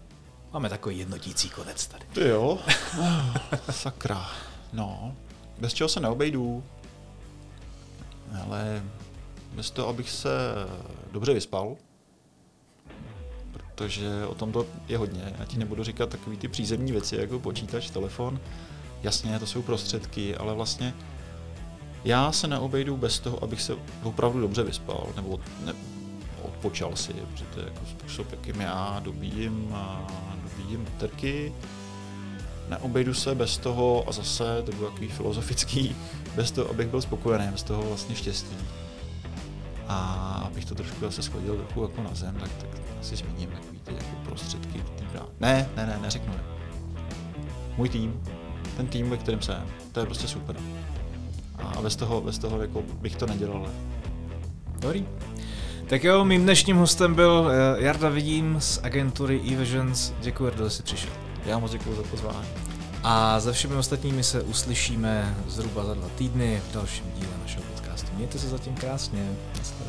[0.54, 2.06] Máme takový jednotící konec tady.
[2.14, 2.60] Ty jo?
[3.72, 4.30] Sakra.
[4.74, 5.16] No,
[5.60, 6.64] bez čeho se neobejdu,
[8.44, 8.84] ale
[9.54, 10.30] bez toho, abych se
[11.12, 11.76] dobře vyspal,
[13.52, 15.36] protože o tom to je hodně.
[15.40, 18.40] Já ti nebudu říkat takové ty přízemní věci, jako počítač, telefon.
[19.04, 20.94] Jasně, to jsou prostředky, ale vlastně
[22.04, 25.74] já se neobejdu bez toho, abych se opravdu dobře vyspal, nebo ne,
[26.42, 29.76] odpočal si, protože to je jako způsob, jakým já dobíjím,
[30.60, 31.54] dobíjím baterky.
[32.70, 35.96] Neobejdu se bez toho, a zase to bylo takový filozofický,
[36.36, 38.56] bez toho, abych byl spokojený, bez toho vlastně štěstí.
[39.88, 40.04] A
[40.46, 43.94] abych to trošku zase schodil trochu jako na zem, tak, tak asi zmíním takový ty
[43.94, 44.84] jako prostředky.
[45.40, 46.40] Ne, ne, ne, neřeknu je.
[47.78, 48.24] Můj tým,
[48.78, 50.56] ten tým, ve kterém jsem, to je prostě super.
[51.58, 53.70] A bez toho, bez toho jako bych to nedělal.
[54.80, 55.06] Dobrý.
[55.90, 60.14] Tak jo, mým dnešním hostem byl eh, Jarda Vidím z agentury eVisions.
[60.22, 61.10] Děkuji, Jarda, že jsi přišel.
[61.46, 62.48] Já moc děkuji za pozvání.
[63.04, 68.08] A za všemi ostatními se uslyšíme zhruba za dva týdny v dalším díle našeho podcastu.
[68.16, 69.30] Mějte se zatím krásně.
[69.58, 69.89] Naschledanou.